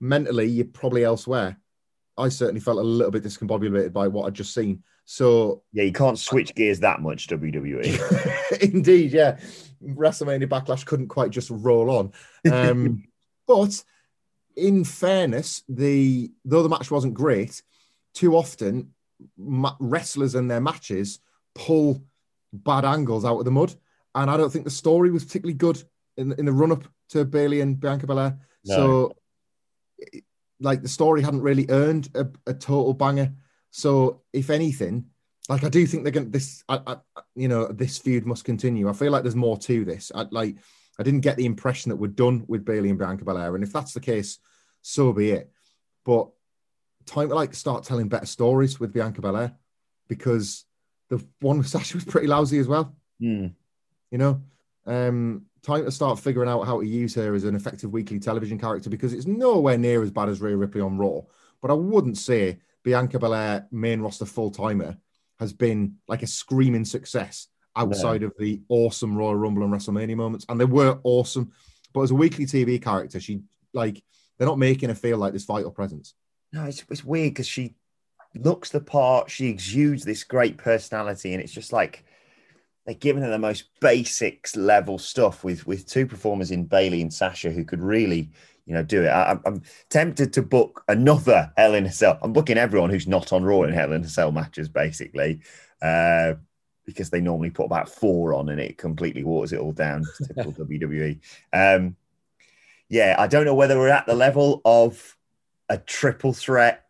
mentally 0.00 0.46
you're 0.46 0.64
probably 0.64 1.04
elsewhere. 1.04 1.58
I 2.16 2.28
certainly 2.28 2.60
felt 2.60 2.78
a 2.78 2.82
little 2.82 3.10
bit 3.10 3.24
discombobulated 3.24 3.92
by 3.92 4.08
what 4.08 4.26
I'd 4.26 4.34
just 4.34 4.54
seen. 4.54 4.82
So 5.04 5.62
yeah. 5.72 5.84
You 5.84 5.92
can't 5.92 6.18
switch 6.18 6.54
gears 6.54 6.80
that 6.80 7.00
much. 7.00 7.28
WWE. 7.28 8.60
indeed, 8.72 9.12
yeah, 9.12 9.38
WrestleMania 9.82 10.48
Backlash 10.48 10.86
couldn't 10.86 11.08
quite 11.08 11.30
just 11.30 11.50
roll 11.50 11.90
on. 11.90 12.12
Um, 12.50 13.04
but 13.46 13.82
in 14.56 14.84
fairness, 14.84 15.62
the 15.68 16.30
though 16.44 16.62
the 16.62 16.68
match 16.68 16.90
wasn't 16.90 17.14
great, 17.14 17.62
too 18.14 18.36
often 18.36 18.94
ma- 19.36 19.76
wrestlers 19.78 20.34
and 20.34 20.50
their 20.50 20.60
matches 20.60 21.20
pull 21.54 22.02
bad 22.52 22.84
angles 22.84 23.24
out 23.24 23.38
of 23.38 23.44
the 23.44 23.50
mud, 23.50 23.74
and 24.14 24.30
I 24.30 24.36
don't 24.36 24.50
think 24.50 24.64
the 24.64 24.70
story 24.70 25.10
was 25.10 25.24
particularly 25.24 25.54
good 25.54 25.82
in 26.16 26.32
in 26.32 26.46
the 26.46 26.52
run 26.52 26.72
up 26.72 26.84
to 27.10 27.24
Bayley 27.24 27.60
and 27.60 27.78
Bianca 27.78 28.06
Belair. 28.06 28.38
No. 28.64 28.74
So, 28.74 29.16
like 30.64 30.82
the 30.82 30.88
story 30.88 31.22
hadn't 31.22 31.42
really 31.42 31.66
earned 31.68 32.08
a, 32.14 32.26
a 32.46 32.54
total 32.54 32.94
banger. 32.94 33.32
So, 33.70 34.22
if 34.32 34.50
anything, 34.50 35.06
like 35.48 35.62
I 35.62 35.68
do 35.68 35.86
think 35.86 36.02
they're 36.02 36.12
going 36.12 36.26
to 36.26 36.32
this. 36.32 36.64
I, 36.68 36.80
I, 36.86 36.96
you 37.34 37.48
know, 37.48 37.68
this 37.68 37.98
feud 37.98 38.26
must 38.26 38.44
continue. 38.44 38.88
I 38.88 38.94
feel 38.94 39.12
like 39.12 39.22
there's 39.22 39.36
more 39.36 39.58
to 39.58 39.84
this. 39.84 40.10
I 40.14 40.26
like. 40.30 40.56
I 40.98 41.02
didn't 41.02 41.20
get 41.20 41.36
the 41.36 41.46
impression 41.46 41.90
that 41.90 41.96
we're 41.96 42.06
done 42.06 42.44
with 42.46 42.64
Bayley 42.64 42.88
and 42.88 42.98
Bianca 42.98 43.24
Belair, 43.24 43.54
and 43.54 43.64
if 43.64 43.72
that's 43.72 43.92
the 43.92 44.00
case, 44.00 44.38
so 44.82 45.12
be 45.12 45.32
it. 45.32 45.50
But 46.04 46.28
time 47.06 47.28
to 47.28 47.34
like 47.34 47.54
start 47.54 47.84
telling 47.84 48.08
better 48.08 48.26
stories 48.26 48.80
with 48.80 48.92
Bianca 48.92 49.20
Belair 49.20 49.56
because 50.08 50.64
the 51.10 51.24
one 51.40 51.58
with 51.58 51.68
Sasha 51.68 51.96
was 51.96 52.04
pretty 52.04 52.26
lousy 52.26 52.58
as 52.58 52.68
well. 52.68 52.96
Hmm. 53.20 53.48
You 54.10 54.18
know, 54.18 54.42
um, 54.86 55.46
time 55.64 55.84
to 55.84 55.90
start 55.90 56.18
figuring 56.18 56.48
out 56.48 56.66
how 56.66 56.80
to 56.80 56.86
use 56.86 57.14
her 57.14 57.34
as 57.34 57.44
an 57.44 57.54
effective 57.54 57.92
weekly 57.92 58.20
television 58.20 58.58
character 58.58 58.90
because 58.90 59.12
it's 59.12 59.26
nowhere 59.26 59.78
near 59.78 60.02
as 60.02 60.10
bad 60.10 60.28
as 60.28 60.40
Rhea 60.40 60.56
Ripley 60.56 60.80
on 60.80 60.98
Raw. 60.98 61.22
But 61.60 61.70
I 61.70 61.74
wouldn't 61.74 62.18
say 62.18 62.58
Bianca 62.82 63.18
Belair 63.18 63.66
main 63.72 64.00
roster 64.00 64.26
full 64.26 64.50
timer 64.50 64.98
has 65.40 65.52
been 65.52 65.96
like 66.06 66.22
a 66.22 66.26
screaming 66.26 66.84
success 66.84 67.48
outside 67.76 68.22
of 68.22 68.32
the 68.38 68.62
awesome 68.68 69.16
Royal 69.16 69.34
Rumble 69.34 69.64
and 69.64 69.72
WrestleMania 69.72 70.16
moments, 70.16 70.46
and 70.48 70.60
they 70.60 70.64
were 70.64 71.00
awesome. 71.02 71.52
But 71.92 72.02
as 72.02 72.10
a 72.10 72.14
weekly 72.14 72.46
TV 72.46 72.80
character, 72.80 73.18
she 73.18 73.42
like 73.72 74.02
they're 74.38 74.46
not 74.46 74.58
making 74.58 74.90
her 74.90 74.94
feel 74.94 75.18
like 75.18 75.32
this 75.32 75.44
vital 75.44 75.70
presence. 75.70 76.14
No, 76.52 76.64
it's, 76.64 76.84
it's 76.88 77.04
weird 77.04 77.34
because 77.34 77.48
she 77.48 77.74
looks 78.34 78.70
the 78.70 78.80
part. 78.80 79.30
She 79.30 79.48
exudes 79.48 80.04
this 80.04 80.24
great 80.24 80.56
personality, 80.56 81.32
and 81.32 81.42
it's 81.42 81.52
just 81.52 81.72
like 81.72 82.04
they're 82.86 82.94
giving 82.94 83.22
her 83.22 83.30
the 83.30 83.38
most 83.38 83.64
basics 83.80 84.56
level 84.56 84.98
stuff 84.98 85.42
with 85.44 85.66
with 85.66 85.86
two 85.86 86.06
performers 86.06 86.50
in 86.50 86.64
Bayley 86.64 87.00
and 87.00 87.12
Sasha 87.12 87.50
who 87.50 87.64
could 87.64 87.82
really, 87.82 88.30
you 88.66 88.74
know, 88.74 88.82
do 88.82 89.02
it. 89.04 89.08
I, 89.08 89.22
I'm- 89.24 89.42
I'm 89.46 89.62
tempted 89.88 90.32
to 90.34 90.42
book 90.42 90.84
another 90.88 91.52
Hell 91.56 91.74
in 91.74 91.86
a 91.86 91.92
Cell. 91.92 92.18
I'm 92.22 92.32
booking 92.32 92.58
everyone 92.58 92.90
who's 92.90 93.08
not 93.08 93.32
on 93.32 93.42
Raw 93.44 93.62
in 93.62 93.72
Hell 93.72 93.92
in 93.92 94.04
a 94.04 94.08
Cell 94.08 94.32
matches, 94.32 94.68
basically, 94.68 95.40
uh, 95.80 96.34
because 96.84 97.08
they 97.10 97.20
normally 97.22 97.50
put 97.50 97.64
about 97.64 97.88
four 97.88 98.34
on, 98.34 98.50
and 98.50 98.60
it 98.60 98.76
completely 98.76 99.24
waters 99.24 99.52
it 99.54 99.60
all 99.60 99.72
down. 99.72 100.04
Typical 100.26 100.52
WWE. 100.66 101.18
Um, 101.52 101.96
yeah, 102.90 103.16
I 103.18 103.26
don't 103.26 103.46
know 103.46 103.54
whether 103.54 103.78
we're 103.78 103.88
at 103.88 104.04
the 104.06 104.14
level 104.14 104.60
of 104.66 105.16
a 105.70 105.78
triple 105.78 106.34
threat 106.34 106.84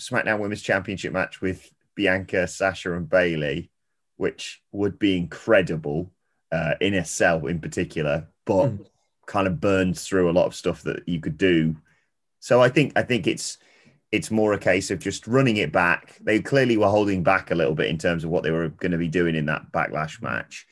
SmackDown 0.00 0.40
Women's 0.40 0.62
Championship 0.62 1.12
match 1.12 1.40
with 1.40 1.70
Bianca, 1.94 2.48
Sasha, 2.48 2.94
and 2.94 3.08
Bayley, 3.08 3.70
which 4.16 4.62
would 4.72 4.98
be 4.98 5.16
incredible 5.16 6.10
uh, 6.52 6.74
in 6.80 6.94
a 6.94 7.04
cell 7.04 7.46
in 7.46 7.60
particular, 7.60 8.28
but 8.44 8.70
Mm. 8.70 8.86
kind 9.26 9.46
of 9.46 9.60
burns 9.60 10.06
through 10.06 10.30
a 10.30 10.32
lot 10.32 10.46
of 10.46 10.54
stuff 10.54 10.82
that 10.82 11.08
you 11.08 11.20
could 11.20 11.36
do. 11.36 11.76
So 12.40 12.60
I 12.62 12.68
think 12.68 12.92
I 12.96 13.02
think 13.02 13.26
it's 13.26 13.58
it's 14.12 14.30
more 14.30 14.52
a 14.52 14.58
case 14.58 14.90
of 14.92 15.00
just 15.00 15.26
running 15.26 15.56
it 15.56 15.72
back. 15.72 16.16
They 16.20 16.40
clearly 16.40 16.76
were 16.76 16.88
holding 16.88 17.24
back 17.24 17.50
a 17.50 17.54
little 17.56 17.74
bit 17.74 17.88
in 17.88 17.98
terms 17.98 18.22
of 18.22 18.30
what 18.30 18.44
they 18.44 18.52
were 18.52 18.68
going 18.68 18.92
to 18.92 18.98
be 18.98 19.08
doing 19.08 19.34
in 19.34 19.46
that 19.46 19.72
backlash 19.72 20.22
match. 20.22 20.66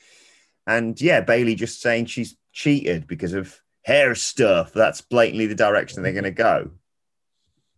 And 0.65 0.99
yeah, 1.01 1.19
Bayley 1.19 1.55
just 1.55 1.81
saying 1.81 2.05
she's 2.05 2.37
cheated 2.53 3.05
because 3.05 3.33
of 3.33 3.59
hair 3.81 4.15
stuff. 4.15 4.71
That's 4.71 5.01
blatantly 5.01 5.47
the 5.47 5.55
direction 5.55 6.03
they're 6.03 6.13
going 6.13 6.23
to 6.23 6.31
go. 6.31 6.71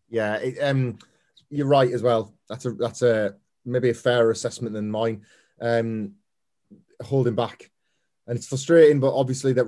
Yeah, 0.09 0.35
it, 0.35 0.59
um, 0.61 0.99
you're 1.49 1.65
right 1.65 1.91
as 1.91 2.03
well. 2.03 2.35
That's 2.47 2.65
a 2.65 2.73
that's 2.73 3.01
a 3.01 3.35
maybe 3.65 3.89
a 3.89 3.93
fairer 3.95 4.29
assessment 4.29 4.73
than 4.73 4.91
mine. 4.91 5.25
Um, 5.61 6.13
holding 7.01 7.35
back, 7.35 7.71
and 8.27 8.37
it's 8.37 8.47
frustrating, 8.47 8.99
but 8.99 9.13
obviously 9.15 9.53
that 9.53 9.65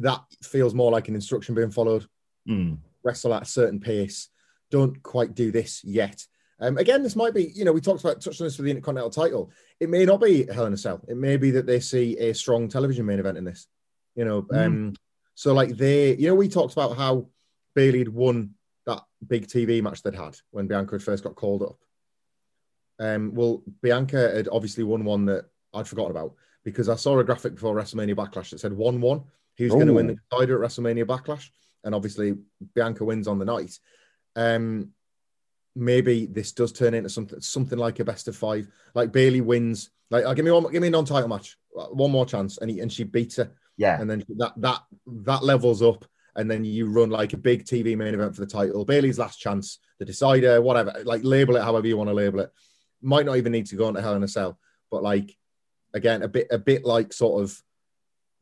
that 0.00 0.20
feels 0.42 0.74
more 0.74 0.90
like 0.90 1.08
an 1.08 1.14
instruction 1.14 1.54
being 1.54 1.70
followed. 1.70 2.06
Mm. 2.48 2.78
Wrestle 3.02 3.34
at 3.34 3.42
a 3.42 3.46
certain 3.46 3.80
pace. 3.80 4.28
Don't 4.70 5.02
quite 5.02 5.34
do 5.34 5.50
this 5.50 5.82
yet. 5.84 6.26
Um, 6.58 6.78
again, 6.78 7.02
this 7.02 7.16
might 7.16 7.34
be, 7.34 7.52
you 7.54 7.64
know, 7.64 7.72
we 7.72 7.80
talked 7.80 8.00
about 8.00 8.20
touched 8.20 8.40
on 8.40 8.46
this 8.46 8.56
with 8.56 8.64
the 8.64 8.70
Intercontinental 8.70 9.10
title. 9.10 9.50
It 9.78 9.90
may 9.90 10.04
not 10.04 10.20
be 10.20 10.46
Hell 10.46 10.66
in 10.66 10.72
a 10.72 10.76
Cell. 10.76 11.02
It 11.06 11.16
may 11.16 11.36
be 11.36 11.50
that 11.52 11.66
they 11.66 11.80
see 11.80 12.16
a 12.16 12.32
strong 12.34 12.68
television 12.68 13.04
main 13.04 13.18
event 13.18 13.36
in 13.36 13.44
this. 13.44 13.66
You 14.14 14.24
know, 14.24 14.46
um, 14.52 14.94
so 15.34 15.52
like 15.52 15.76
they, 15.76 16.16
you 16.16 16.28
know, 16.28 16.34
we 16.34 16.48
talked 16.48 16.72
about 16.72 16.96
how 16.96 17.28
Bayley 17.74 17.98
had 17.98 18.08
won 18.08 18.54
that 18.86 19.02
big 19.26 19.46
TV 19.46 19.82
match 19.82 20.02
they'd 20.02 20.14
had 20.14 20.36
when 20.50 20.66
Bianca 20.66 20.94
had 20.94 21.02
first 21.02 21.22
got 21.22 21.34
called 21.34 21.62
up. 21.62 21.78
Um, 22.98 23.34
well, 23.34 23.62
Bianca 23.82 24.32
had 24.34 24.48
obviously 24.50 24.84
won 24.84 25.04
one 25.04 25.26
that 25.26 25.46
I'd 25.74 25.88
forgotten 25.88 26.12
about 26.12 26.34
because 26.64 26.88
I 26.88 26.96
saw 26.96 27.18
a 27.18 27.24
graphic 27.24 27.54
before 27.54 27.74
WrestleMania 27.74 28.14
Backlash 28.16 28.50
that 28.50 28.60
said 28.60 28.72
1 28.72 29.00
1. 29.00 29.24
Who's 29.58 29.72
going 29.72 29.86
to 29.86 29.92
win 29.94 30.06
the 30.06 30.18
decider 30.30 30.62
at 30.62 30.70
WrestleMania 30.70 31.04
Backlash? 31.06 31.48
And 31.84 31.94
obviously, 31.94 32.34
Bianca 32.74 33.04
wins 33.04 33.28
on 33.28 33.38
the 33.38 33.44
night. 33.44 33.78
Um, 34.34 34.90
maybe 35.74 36.26
this 36.26 36.52
does 36.52 36.72
turn 36.72 36.94
into 36.94 37.08
something 37.08 37.40
something 37.40 37.78
like 37.78 38.00
a 38.00 38.04
best 38.04 38.28
of 38.28 38.36
five. 38.36 38.68
Like 38.94 39.12
Bayley 39.12 39.40
wins, 39.40 39.90
like 40.10 40.24
uh, 40.24 40.34
give 40.34 40.44
me 40.44 40.50
one, 40.50 40.70
give 40.72 40.82
me 40.82 40.88
a 40.88 40.90
non-title 40.90 41.28
match, 41.28 41.56
Uh, 41.78 41.86
one 41.86 42.10
more 42.10 42.26
chance, 42.26 42.58
and 42.58 42.70
he, 42.70 42.80
and 42.80 42.92
she 42.92 43.04
beats 43.04 43.36
her, 43.36 43.50
Yeah. 43.76 44.00
and 44.00 44.10
then 44.10 44.24
that 44.36 44.52
that 44.56 44.82
that 45.06 45.44
levels 45.44 45.82
up, 45.82 46.04
and 46.34 46.50
then 46.50 46.64
you 46.64 46.86
run 46.90 47.10
like 47.10 47.32
a 47.32 47.38
big 47.38 47.64
TV 47.64 47.96
main 47.96 48.14
event 48.14 48.34
for 48.34 48.40
the 48.40 48.46
title. 48.46 48.84
Bayley's 48.84 49.18
last 49.18 49.38
chance, 49.38 49.78
the 49.98 50.04
decider, 50.04 50.60
whatever. 50.60 50.92
Like 51.04 51.22
label 51.24 51.56
it 51.56 51.62
however 51.62 51.86
you 51.86 51.96
want 51.96 52.08
to 52.10 52.14
label 52.14 52.40
it. 52.40 52.50
Might 53.02 53.26
not 53.26 53.36
even 53.36 53.52
need 53.52 53.66
to 53.66 53.76
go 53.76 53.88
into 53.88 54.02
Hell 54.02 54.14
in 54.14 54.22
a 54.22 54.28
Cell, 54.28 54.58
but 54.90 55.02
like 55.02 55.36
again, 55.94 56.22
a 56.22 56.28
bit 56.28 56.48
a 56.50 56.58
bit 56.58 56.84
like 56.84 57.12
sort 57.12 57.42
of 57.42 57.62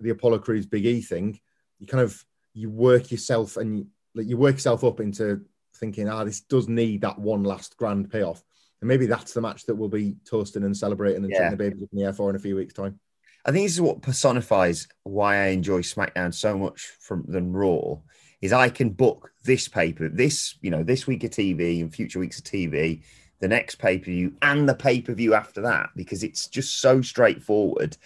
the 0.01 0.11
Apollo 0.11 0.41
Crews 0.41 0.67
Big 0.67 0.87
E 0.87 1.01
thing. 1.01 1.39
You 1.79 1.87
kind 1.87 2.03
of 2.03 2.25
you 2.53 2.71
work 2.71 3.11
yourself 3.11 3.57
and 3.57 3.79
you, 3.79 3.87
like 4.15 4.27
you 4.27 4.37
work 4.37 4.55
yourself 4.55 4.85
up 4.85 5.01
into 5.01 5.45
thinking, 5.77 6.09
ah, 6.09 6.25
this 6.25 6.41
does 6.41 6.69
need 6.69 7.01
that 7.01 7.19
one 7.19 7.43
last 7.43 7.77
grand 7.77 8.11
payoff. 8.11 8.43
And 8.81 8.89
maybe 8.89 9.07
that's 9.07 9.33
the 9.33 9.41
match 9.41 9.67
that 9.67 9.75
we'll 9.75 9.89
be 9.89 10.17
toasting 10.25 10.63
and 10.63 10.77
celebrating 10.77 11.25
and 11.25 11.33
Yeah. 11.33 11.51
the 11.51 11.57
babies 11.57 11.83
up 11.83 11.89
in 11.93 11.99
the 11.99 12.05
air 12.05 12.13
for 12.13 12.31
in 12.31 12.37
a 12.37 12.41
few 12.41 12.55
weeks' 12.57 12.75
time. 12.75 13.01
I 13.45 13.51
think 13.53 13.65
this 13.65 13.73
is 13.75 13.81
what 13.81 14.03
personifies 14.03 14.89
why 15.03 15.37
I 15.37 15.47
enjoy 15.49 15.83
SmackDown 15.83 16.33
so 16.33 16.57
much 16.57 16.93
from 17.01 17.25
than 17.29 17.53
Raw. 17.53 17.97
Is 18.41 18.53
I 18.53 18.69
can 18.69 18.91
book 18.91 19.33
this 19.43 19.69
paper, 19.69 20.09
this 20.09 20.57
you 20.61 20.71
know, 20.71 20.83
this 20.83 21.07
week 21.07 21.25
of 21.25 21.31
TV 21.31 21.81
and 21.81 21.93
future 21.93 22.19
weeks 22.19 22.39
of 22.39 22.45
TV, 22.45 23.03
the 23.41 23.49
next 23.49 23.77
pay 23.77 23.99
per 23.99 24.07
view 24.07 24.35
and 24.43 24.69
the 24.69 24.75
pay 24.75 25.01
per 25.01 25.15
view 25.15 25.35
after 25.35 25.61
that 25.63 25.91
because 25.97 26.23
it's 26.23 26.47
just 26.49 26.81
so 26.81 27.03
straightforward. 27.03 27.97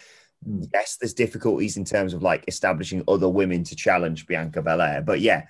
Yes, 0.73 0.97
there's 0.97 1.15
difficulties 1.15 1.77
in 1.77 1.85
terms 1.85 2.15
of 2.15 2.23
like 2.23 2.45
establishing 2.47 3.03
other 3.09 3.29
women 3.29 3.65
to 3.65 3.77
challenge 3.77 4.27
Bianca 4.27 4.63
Belair, 4.63 5.03
but 5.03 5.21
yeah, 5.21 5.47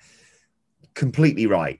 completely 0.93 1.45
right. 1.45 1.79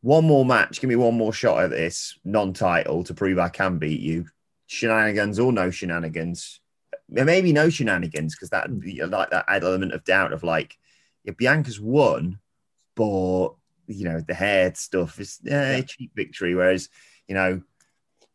One 0.00 0.24
more 0.24 0.44
match, 0.44 0.80
give 0.80 0.88
me 0.88 0.96
one 0.96 1.16
more 1.16 1.32
shot 1.32 1.62
at 1.62 1.70
this 1.70 2.18
non-title 2.24 3.04
to 3.04 3.14
prove 3.14 3.38
I 3.38 3.48
can 3.48 3.78
beat 3.78 4.00
you. 4.00 4.26
Shenanigans 4.66 5.38
or 5.38 5.52
no 5.52 5.70
shenanigans, 5.70 6.60
maybe 7.08 7.52
no 7.52 7.70
shenanigans 7.70 8.34
because 8.34 8.50
that 8.50 8.68
would 8.68 8.80
be 8.80 9.02
like 9.02 9.30
that 9.30 9.46
element 9.48 9.92
of 9.92 10.04
doubt 10.04 10.32
of 10.32 10.42
like, 10.42 10.76
yeah, 11.24 11.32
Bianca's 11.36 11.80
won, 11.80 12.38
but 12.94 13.50
you 13.86 14.04
know 14.04 14.20
the 14.20 14.34
hair 14.34 14.72
stuff 14.74 15.18
is 15.18 15.40
eh, 15.48 15.82
cheap 15.82 16.12
victory. 16.14 16.54
Whereas 16.54 16.88
you 17.28 17.34
know, 17.34 17.62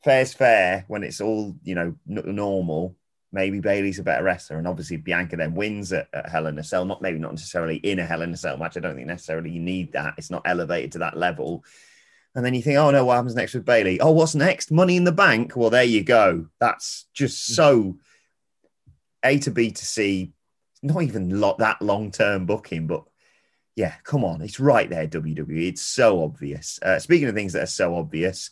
fair's 0.03 0.33
fair 0.33 0.85
when 0.87 1.03
it's 1.03 1.19
all 1.21 1.55
you 1.63 1.75
know 1.75 1.95
n- 2.09 2.35
normal. 2.35 2.95
maybe 3.31 3.59
Bayley's 3.59 3.99
a 3.99 4.03
better 4.03 4.23
wrestler, 4.23 4.57
and 4.57 4.67
obviously 4.67 4.97
Bianca 4.97 5.35
then 5.35 5.55
wins 5.55 5.91
at, 5.91 6.07
at 6.13 6.29
Hell 6.29 6.47
in 6.47 6.59
a 6.59 6.63
Cell. 6.63 6.85
Not 6.85 7.01
maybe 7.01 7.19
not 7.19 7.31
necessarily 7.31 7.77
in 7.77 7.99
a 7.99 8.05
Hell 8.05 8.21
in 8.21 8.33
a 8.33 8.37
Cell 8.37 8.57
match. 8.57 8.77
I 8.77 8.79
don't 8.79 8.95
think 8.95 9.07
necessarily 9.07 9.49
you 9.49 9.59
need 9.59 9.93
that. 9.93 10.13
It's 10.17 10.29
not 10.31 10.43
elevated 10.45 10.91
to 10.93 10.99
that 10.99 11.17
level. 11.17 11.63
And 12.35 12.43
then 12.45 12.53
you 12.55 12.61
think, 12.63 12.77
oh 12.77 12.89
no, 12.91 13.05
what 13.05 13.15
happens 13.15 13.35
next 13.35 13.53
with 13.53 13.65
Bayley? 13.65 13.99
Oh, 13.99 14.11
what's 14.11 14.33
next? 14.35 14.71
Money 14.71 14.97
in 14.97 15.03
the 15.03 15.11
Bank. 15.11 15.53
Well, 15.55 15.69
there 15.69 15.83
you 15.83 16.03
go. 16.03 16.47
That's 16.59 17.05
just 17.13 17.47
Hmm. 17.47 17.53
so 17.53 17.97
A 19.23 19.37
to 19.39 19.51
B 19.51 19.71
to 19.71 19.85
C. 19.85 20.33
Not 20.81 21.03
even 21.03 21.29
that 21.57 21.81
long 21.81 22.11
term 22.11 22.45
booking, 22.45 22.87
but 22.87 23.03
yeah, 23.75 23.93
come 24.03 24.23
on, 24.23 24.41
it's 24.41 24.59
right 24.59 24.89
there. 24.89 25.07
WWE. 25.07 25.69
It's 25.69 25.81
so 25.81 26.23
obvious. 26.23 26.77
Uh, 26.81 26.99
speaking 26.99 27.27
of 27.29 27.35
things 27.35 27.53
that 27.53 27.63
are 27.63 27.67
so 27.67 27.95
obvious. 27.95 28.51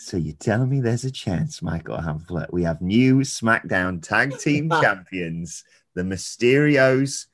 So 0.00 0.16
you're 0.16 0.34
telling 0.34 0.70
me 0.70 0.80
there's 0.80 1.04
a 1.04 1.10
chance, 1.10 1.60
Michael 1.60 1.96
Hamflett? 1.96 2.52
We 2.52 2.62
have 2.62 2.80
new 2.80 3.16
SmackDown 3.16 4.00
Tag 4.00 4.38
Team 4.38 4.70
Champions, 4.80 5.64
the 5.94 6.02
Mysterios, 6.02 7.26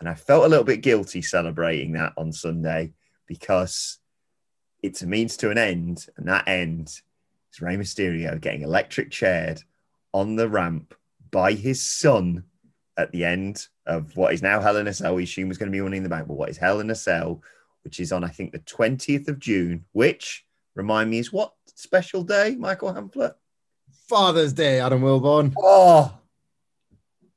and 0.00 0.08
I 0.08 0.14
felt 0.14 0.46
a 0.46 0.48
little 0.48 0.64
bit 0.64 0.80
guilty 0.80 1.20
celebrating 1.20 1.92
that 1.92 2.14
on 2.16 2.32
Sunday 2.32 2.94
because 3.26 3.98
it's 4.82 5.02
a 5.02 5.06
means 5.06 5.36
to 5.36 5.50
an 5.50 5.58
end, 5.58 6.06
and 6.16 6.26
that 6.26 6.48
end 6.48 6.88
is 7.52 7.60
Rey 7.60 7.76
Mysterio 7.76 8.40
getting 8.40 8.62
electric 8.62 9.10
chaired 9.10 9.62
on 10.14 10.36
the 10.36 10.48
ramp 10.48 10.94
by 11.30 11.52
his 11.52 11.84
son 11.84 12.44
at 12.96 13.12
the 13.12 13.26
end 13.26 13.68
of 13.84 14.16
what 14.16 14.32
is 14.32 14.40
now 14.40 14.58
Hell 14.58 14.78
in 14.78 14.88
a 14.88 14.94
Cell. 14.94 15.16
We 15.16 15.24
assume 15.24 15.48
was 15.48 15.58
going 15.58 15.70
to 15.70 15.78
be 15.90 15.96
in 15.96 16.02
the 16.02 16.08
Bank, 16.08 16.28
but 16.28 16.38
what 16.38 16.48
is 16.48 16.56
Hell 16.56 16.80
in 16.80 16.88
a 16.88 16.94
Cell, 16.94 17.42
which 17.84 18.00
is 18.00 18.10
on 18.10 18.24
I 18.24 18.28
think 18.28 18.52
the 18.52 18.60
20th 18.60 19.28
of 19.28 19.38
June, 19.38 19.84
which 19.92 20.46
remind 20.74 21.10
me 21.10 21.18
is 21.18 21.30
what 21.30 21.52
special 21.76 22.24
day, 22.24 22.56
Michael 22.58 22.92
Hamflett? 22.92 23.34
Father's 24.08 24.52
Day, 24.52 24.80
Adam 24.80 25.00
Wilborn. 25.02 25.52
Oh, 25.58 26.12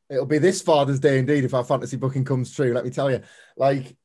It'll 0.10 0.26
be 0.26 0.40
this 0.40 0.62
Father's 0.62 1.00
Day 1.00 1.20
indeed 1.20 1.44
if 1.44 1.54
our 1.54 1.64
fantasy 1.64 1.96
booking 1.98 2.26
comes 2.26 2.52
true. 2.54 2.74
Let 2.74 2.84
me 2.84 2.90
tell 2.90 3.12
you, 3.12 3.22
like, 3.56 3.96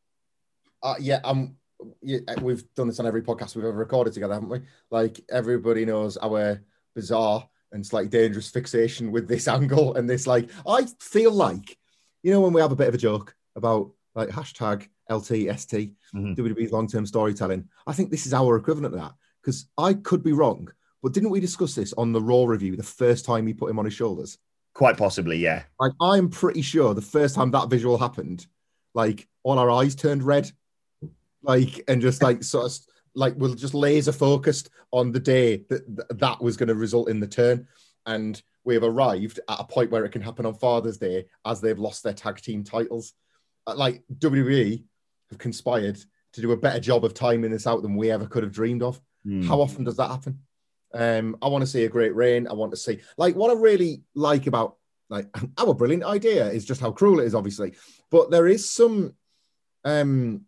uh, 0.83 0.97
yeah, 1.01 1.21
I'm. 1.25 1.57
Yeah, 2.03 2.21
we've 2.41 2.63
done 2.75 2.87
this 2.89 3.01
on 3.01 3.07
every 3.07 3.23
podcast 3.23 3.57
we've 3.57 3.65
ever 3.65 3.77
recorded 3.77 4.13
together, 4.15 4.35
haven't 4.35 4.49
we? 4.49 4.61
Like, 4.91 5.21
everybody 5.31 5.85
knows 5.85 6.17
our 6.19 6.63
bizarre 6.95 7.47
and 7.73 7.85
slightly 7.85 8.09
dangerous 8.09 8.51
fixation 8.51 9.13
with 9.13 9.29
this 9.29 9.49
angle 9.57 9.95
and 9.95 10.09
this. 10.09 10.27
Like, 10.27 10.51
I 10.67 10.87
feel 11.01 11.33
like, 11.33 11.77
you 12.23 12.33
know, 12.33 12.41
when 12.41 12.53
we 12.53 12.61
have 12.61 12.73
a 12.73 12.77
bit 12.77 12.89
of 12.89 12.95
a 12.95 12.99
joke 12.99 13.35
about 13.57 13.91
like 14.15 14.29
hashtag 14.31 14.89
LTST, 15.11 15.93
Mhm. 16.15 16.37
WWE's 16.37 16.73
long 16.73 16.87
term 16.87 17.05
storytelling, 17.07 17.69
I 17.87 17.93
think 17.93 18.11
this 18.11 18.27
is 18.27 18.33
our 18.35 18.57
equivalent 18.57 18.95
of 18.95 19.01
that 19.01 19.13
because 19.45 19.69
I 19.77 19.95
could 19.95 20.23
be 20.23 20.33
wrong, 20.33 20.69
but 21.03 21.13
didn't 21.13 21.31
we 21.31 21.41
discuss 21.41 21.75
this 21.75 21.93
on 21.95 22.13
the 22.13 22.23
Raw 22.23 22.45
review 22.45 22.77
the 22.77 22.83
first 22.83 23.25
time 23.25 23.47
he 23.47 23.53
put 23.53 23.71
him 23.71 23.79
on 23.79 23.85
his 23.85 23.95
shoulders? 23.95 24.39
quite 24.75 24.97
possibly, 24.97 25.39
yeah. 25.39 25.63
Like 25.81 25.93
I'm 26.01 26.29
pretty 26.29 26.63
sure 26.63 26.93
the 26.93 27.01
first 27.01 27.35
time 27.35 27.51
that 27.53 27.71
visual 27.71 27.97
happened, 27.97 28.47
like 28.93 29.27
all 29.43 29.59
our 29.59 29.71
eyes 29.71 29.95
turned 29.95 30.23
red, 30.23 30.51
like 31.43 31.83
and 31.89 32.03
just 32.03 32.23
like 32.23 32.43
sort 32.43 32.67
of 32.67 32.79
like 33.15 33.35
we're 33.37 33.55
just 33.55 33.75
laser 33.75 34.13
focused 34.13 34.71
on 34.91 35.13
the 35.13 35.21
day 35.21 35.65
that 35.71 36.19
that 36.19 36.43
was 36.43 36.57
going 36.57 36.69
to 36.69 36.75
result 36.75 37.09
in 37.09 37.21
the 37.21 37.27
turn, 37.27 37.67
and 38.05 38.43
we 38.65 38.75
have 38.75 38.83
arrived 38.83 39.41
at 39.49 39.61
a 39.61 39.65
point 39.65 39.91
where 39.91 40.05
it 40.05 40.13
can 40.13 40.23
happen 40.23 40.45
on 40.45 40.55
Father's 40.55 40.99
Day 40.99 41.27
as 41.45 41.61
they've 41.61 41.79
lost 41.79 42.03
their 42.03 42.13
tag 42.15 42.37
team 42.39 42.65
titles. 42.65 43.15
Uh, 43.67 43.75
Like 43.77 44.03
WWE 44.19 44.85
have 45.31 45.39
conspired 45.39 45.99
to 46.33 46.41
do 46.41 46.53
a 46.53 46.57
better 46.57 46.81
job 46.81 47.05
of 47.05 47.15
timing 47.15 47.53
this 47.53 47.67
out 47.67 47.83
than 47.83 47.97
we 47.97 48.11
ever 48.11 48.27
could 48.27 48.43
have 48.43 48.53
dreamed 48.53 48.83
of. 48.83 49.01
Hmm. 49.25 49.43
How 49.43 49.61
often 49.61 49.85
does 49.85 49.97
that 49.97 50.11
happen? 50.11 50.41
Um, 50.93 51.37
I 51.43 51.49
want 51.49 51.63
to 51.63 51.71
see 51.71 51.85
a 51.85 51.89
great 51.89 52.15
reign. 52.15 52.47
I 52.47 52.53
want 52.53 52.71
to 52.73 52.77
see 52.77 53.01
like 53.17 53.35
what 53.35 53.51
I 53.51 53.55
really 53.61 54.03
like 54.15 54.47
about 54.47 54.77
like 55.11 55.29
our 55.59 55.75
brilliant 55.75 56.05
idea 56.05 56.49
is 56.51 56.65
just 56.65 56.81
how 56.81 56.93
cruel 56.93 57.21
it 57.21 57.27
is, 57.27 57.35
obviously. 57.35 57.75
But 58.11 58.31
there 58.31 58.47
is 58.47 58.71
some 58.71 59.15
um 59.85 60.43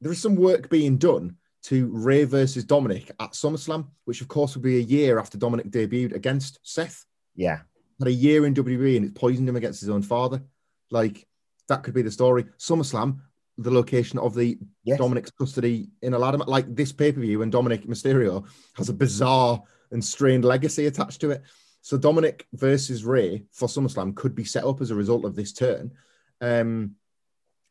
there 0.00 0.12
is 0.12 0.22
some 0.22 0.36
work 0.36 0.70
being 0.70 0.96
done 0.96 1.36
to 1.62 1.88
Rey 1.92 2.24
versus 2.24 2.64
Dominic 2.64 3.10
at 3.20 3.32
SummerSlam, 3.32 3.88
which 4.06 4.22
of 4.22 4.28
course 4.28 4.54
will 4.54 4.62
be 4.62 4.78
a 4.78 4.82
year 4.82 5.18
after 5.18 5.36
Dominic 5.36 5.70
debuted 5.70 6.14
against 6.14 6.58
Seth. 6.62 7.04
yeah. 7.34 7.60
Had 7.98 8.08
a 8.08 8.12
year 8.12 8.46
in 8.46 8.54
WWE 8.54 8.96
and 8.96 9.04
it 9.04 9.14
poisoned 9.14 9.46
him 9.46 9.56
against 9.56 9.80
his 9.80 9.90
own 9.90 10.00
father. 10.00 10.42
Like 10.90 11.26
that 11.68 11.82
could 11.82 11.92
be 11.92 12.00
the 12.00 12.10
story. 12.10 12.46
SummerSlam, 12.58 13.20
the 13.60 13.70
location 13.70 14.18
of 14.18 14.34
the 14.34 14.58
Yes. 14.84 14.98
Dominic's 14.98 15.30
custody 15.30 15.90
in 16.00 16.14
a 16.14 16.18
ladder 16.18 16.38
like 16.38 16.74
this 16.74 16.92
pay 16.92 17.12
per 17.12 17.20
view, 17.20 17.42
and 17.42 17.52
Dominic 17.52 17.86
Mysterio 17.86 18.46
has 18.74 18.88
a 18.88 18.94
bizarre 18.94 19.62
and 19.90 20.04
strained 20.04 20.44
legacy 20.44 20.86
attached 20.86 21.20
to 21.20 21.30
it. 21.30 21.42
So 21.82 21.98
Dominic 21.98 22.46
versus 22.54 23.04
Rey 23.04 23.44
for 23.52 23.68
SummerSlam 23.68 24.14
could 24.14 24.34
be 24.34 24.44
set 24.44 24.64
up 24.64 24.80
as 24.80 24.90
a 24.90 24.94
result 24.94 25.24
of 25.24 25.34
this 25.36 25.52
turn, 25.52 25.92
um, 26.40 26.96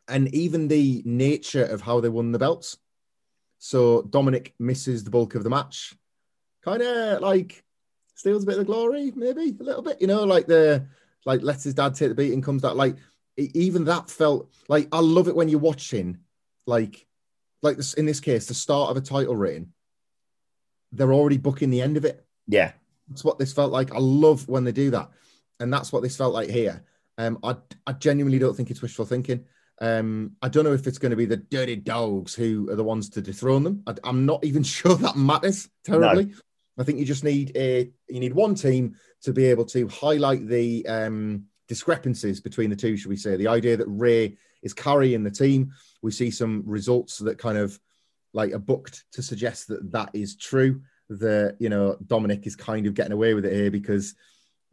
and 0.07 0.33
even 0.33 0.67
the 0.67 1.01
nature 1.05 1.65
of 1.65 1.81
how 1.81 1.99
they 1.99 2.09
won 2.09 2.31
the 2.31 2.39
belts. 2.39 2.77
So 3.57 4.03
Dominic 4.03 4.53
misses 4.59 5.03
the 5.03 5.11
bulk 5.11 5.35
of 5.35 5.43
the 5.43 5.49
match, 5.49 5.95
kind 6.63 6.81
of 6.81 7.21
like 7.21 7.63
steals 8.15 8.43
a 8.43 8.45
bit 8.45 8.59
of 8.59 8.59
the 8.59 8.71
glory, 8.71 9.11
maybe 9.15 9.55
a 9.59 9.63
little 9.63 9.81
bit, 9.81 9.99
you 9.99 10.07
know, 10.07 10.23
like 10.23 10.45
the 10.45 10.87
like 11.25 11.41
lets 11.41 11.63
his 11.63 11.73
dad 11.73 11.95
take 11.95 12.09
the 12.09 12.15
beating, 12.15 12.41
comes 12.41 12.61
that 12.61 12.75
like 12.75 12.95
even 13.39 13.85
that 13.85 14.09
felt 14.09 14.51
like 14.67 14.87
I 14.91 14.99
love 14.99 15.27
it 15.27 15.35
when 15.35 15.49
you're 15.49 15.59
watching 15.59 16.19
like 16.65 17.05
like 17.61 17.77
this 17.77 17.93
in 17.95 18.05
this 18.05 18.19
case 18.19 18.45
the 18.45 18.53
start 18.53 18.91
of 18.91 18.97
a 18.97 19.01
title 19.01 19.35
reign. 19.35 19.73
They're 20.91 21.13
already 21.13 21.37
booking 21.37 21.69
the 21.69 21.81
end 21.81 21.97
of 21.97 22.05
it. 22.05 22.25
Yeah. 22.47 22.71
That's 23.07 23.23
what 23.23 23.39
this 23.39 23.53
felt 23.53 23.71
like. 23.71 23.93
I 23.93 23.99
love 23.99 24.47
when 24.47 24.63
they 24.63 24.71
do 24.71 24.91
that, 24.91 25.09
and 25.59 25.73
that's 25.73 25.91
what 25.91 26.03
this 26.03 26.17
felt 26.17 26.33
like 26.33 26.49
here. 26.49 26.83
Um, 27.17 27.39
I 27.43 27.57
I 27.87 27.93
genuinely 27.93 28.39
don't 28.39 28.55
think 28.55 28.71
it's 28.71 28.81
wishful 28.81 29.05
thinking. 29.05 29.45
Um, 29.81 30.35
I 30.41 30.49
don't 30.49 30.65
know 30.65 30.73
if 30.73 30.87
it's 30.87 30.97
going 30.97 31.11
to 31.11 31.15
be 31.15 31.25
the 31.25 31.37
Dirty 31.37 31.77
Dawgs 31.77 32.35
who 32.35 32.69
are 32.69 32.75
the 32.75 32.83
ones 32.83 33.09
to 33.11 33.21
dethrone 33.21 33.63
them. 33.63 33.83
I, 33.87 33.95
am 34.03 34.25
not 34.25 34.43
even 34.43 34.63
sure 34.77 34.95
that 34.95 35.15
matters 35.15 35.69
terribly. 35.83 36.33
I 36.77 36.83
think 36.83 36.99
you 36.99 37.05
just 37.05 37.23
need 37.23 37.51
a 37.55 37.91
you 38.07 38.19
need 38.19 38.33
one 38.33 38.55
team 38.55 38.95
to 39.23 39.33
be 39.33 39.45
able 39.45 39.65
to 39.65 39.87
highlight 39.89 40.47
the 40.47 40.87
um, 40.87 41.45
discrepancies 41.69 42.41
between 42.41 42.69
the 42.69 42.75
two. 42.75 42.97
Should 42.97 43.09
we 43.09 43.15
say 43.15 43.37
the 43.37 43.47
idea 43.47 43.77
that 43.77 43.87
Rey 43.87 44.37
is 44.61 44.73
carrying 44.73 45.23
the 45.23 45.31
team? 45.31 45.71
We 46.01 46.11
see 46.11 46.31
some 46.31 46.63
results 46.65 47.19
that 47.19 47.37
kind 47.37 47.57
of 47.57 47.79
like 48.33 48.53
are 48.53 48.59
booked 48.59 49.05
to 49.13 49.21
suggest 49.21 49.69
that 49.69 49.91
that 49.93 50.09
is 50.13 50.35
true. 50.35 50.81
That 51.09 51.55
you 51.59 51.69
know 51.69 51.97
Dominic 52.05 52.45
is 52.45 52.55
kind 52.55 52.85
of 52.85 52.93
getting 52.93 53.13
away 53.13 53.33
with 53.33 53.45
it 53.45 53.53
here 53.53 53.71
because 53.71 54.15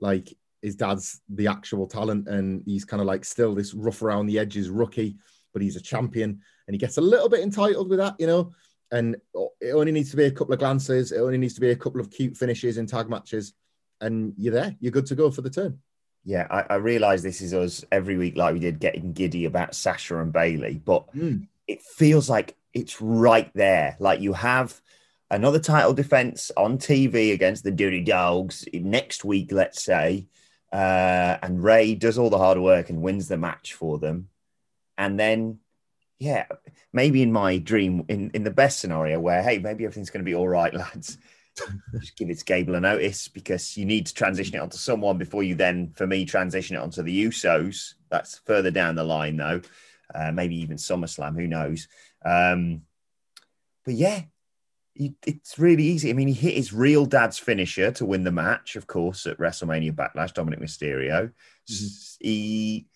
like 0.01 0.35
his 0.63 0.75
dad's 0.75 1.21
the 1.29 1.47
actual 1.47 1.87
talent 1.87 2.27
and 2.29 2.63
he's 2.67 2.85
kind 2.85 3.01
of 3.01 3.07
like 3.07 3.25
still 3.25 3.55
this 3.55 3.73
rough 3.73 4.03
around 4.03 4.27
the 4.27 4.39
edges 4.39 4.69
rookie, 4.69 5.17
but 5.53 5.63
he's 5.63 5.77
a 5.77 5.81
champion 5.81 6.41
and 6.67 6.75
he 6.75 6.79
gets 6.79 6.97
a 6.97 7.01
little 7.01 7.29
bit 7.29 7.41
entitled 7.41 7.89
with 7.89 7.99
that, 7.99 8.17
you 8.19 8.27
know. 8.27 8.53
And 8.91 9.17
it 9.61 9.73
only 9.73 9.93
needs 9.93 10.11
to 10.11 10.17
be 10.17 10.25
a 10.25 10.31
couple 10.31 10.53
of 10.53 10.59
glances, 10.59 11.13
it 11.13 11.21
only 11.21 11.39
needs 11.39 11.55
to 11.55 11.61
be 11.61 11.71
a 11.71 11.77
couple 11.77 12.01
of 12.01 12.11
cute 12.11 12.37
finishes 12.37 12.79
in 12.79 12.87
tag 12.87 13.09
matches, 13.09 13.53
and 14.01 14.35
you're 14.37 14.53
there, 14.53 14.77
you're 14.81 14.93
good 14.93 15.07
to 15.07 15.15
go 15.15 15.31
for 15.31 15.43
the 15.43 15.51
turn. 15.51 15.79
Yeah, 16.27 16.49
I, 16.51 16.75
I 16.75 16.75
realize 16.77 17.23
this 17.23 17.41
is 17.41 17.55
us 17.55 17.85
every 17.93 18.17
week, 18.17 18.37
like 18.37 18.53
we 18.53 18.59
did, 18.59 18.81
getting 18.81 19.12
giddy 19.12 19.45
about 19.45 19.77
Sasha 19.77 20.19
and 20.21 20.33
Bayley, 20.33 20.83
but 20.85 21.07
Mm. 21.15 21.47
it 21.69 21.81
feels 21.83 22.29
like 22.29 22.57
it's 22.75 23.01
right 23.01 23.49
there. 23.55 23.97
Like 24.01 24.21
you 24.21 24.33
have 24.33 24.81
another 25.31 25.61
title 25.61 25.95
defense 25.95 26.51
on 26.57 26.79
TV 26.79 27.33
against 27.33 27.62
the 27.62 27.71
Dirty 27.71 28.03
Dawgs 28.03 28.67
next 28.75 29.25
week, 29.25 29.53
let's 29.53 29.83
say, 29.85 30.27
uh, 30.73 31.39
and 31.43 31.62
Rey 31.62 31.95
does 31.95 32.19
all 32.19 32.29
the 32.29 32.39
hard 32.39 32.59
work 32.59 32.91
and 32.91 33.03
wins 33.03 33.29
the 33.29 33.39
match 33.39 33.75
for 33.75 33.99
them, 33.99 34.29
and 34.99 35.19
then. 35.19 35.61
Yeah, 36.19 36.47
maybe 36.95 37.21
in 37.21 37.31
my 37.31 37.59
dream, 37.59 38.07
in, 38.09 38.31
in 38.33 38.43
the 38.43 38.51
best 38.51 38.81
scenario 38.81 39.21
where, 39.21 39.43
hey, 39.43 39.59
maybe 39.59 39.85
everything's 39.85 40.09
going 40.09 40.25
to 40.25 40.31
be 40.31 40.35
all 40.35 40.49
right, 40.49 40.73
lads. 40.83 41.19
Just 41.92 42.16
give 42.16 42.31
it 42.31 42.38
to 42.38 42.45
Gable 42.45 42.75
and 42.75 42.87
Otis 42.87 43.29
because 43.29 43.77
you 43.77 43.85
need 43.85 44.07
to 44.07 44.14
transition 44.14 44.57
it 44.57 44.61
onto 44.61 44.77
someone 44.77 45.19
before 45.19 45.42
you 45.42 45.55
then, 45.55 45.92
for 45.97 46.07
me, 46.07 46.25
transition 46.25 46.77
it 46.77 46.81
onto 46.81 47.03
the 47.03 47.25
Usos. 47.27 47.95
That's 48.11 48.38
further 48.40 48.71
down 48.71 48.95
the 48.95 49.05
line, 49.05 49.37
though. 49.37 49.62
Uh, 50.14 50.33
maybe 50.33 50.57
even 50.57 50.77
SummerSlam, 50.77 51.35
who 51.35 51.47
knows? 51.47 51.88
Um, 52.25 52.83
but 53.85 53.95
yeah, 53.95 54.23
he, 54.95 55.14
it's 55.27 55.59
really 55.59 55.85
easy. 55.85 56.11
I 56.11 56.12
mean, 56.12 56.29
he 56.29 56.35
hit 56.35 56.55
his 56.55 56.73
real 56.73 57.07
dad's 57.07 57.38
finisher 57.38 57.90
to 57.92 58.05
win 58.05 58.25
the 58.25 58.33
match, 58.33 58.77
of 58.77 58.87
course, 58.87 59.27
at 59.27 59.38
WrestleMania 59.38 59.92
Backlash, 59.92 60.35
Dominic 60.35 60.61
Mysterio. 60.61 61.33
He, 61.66 62.87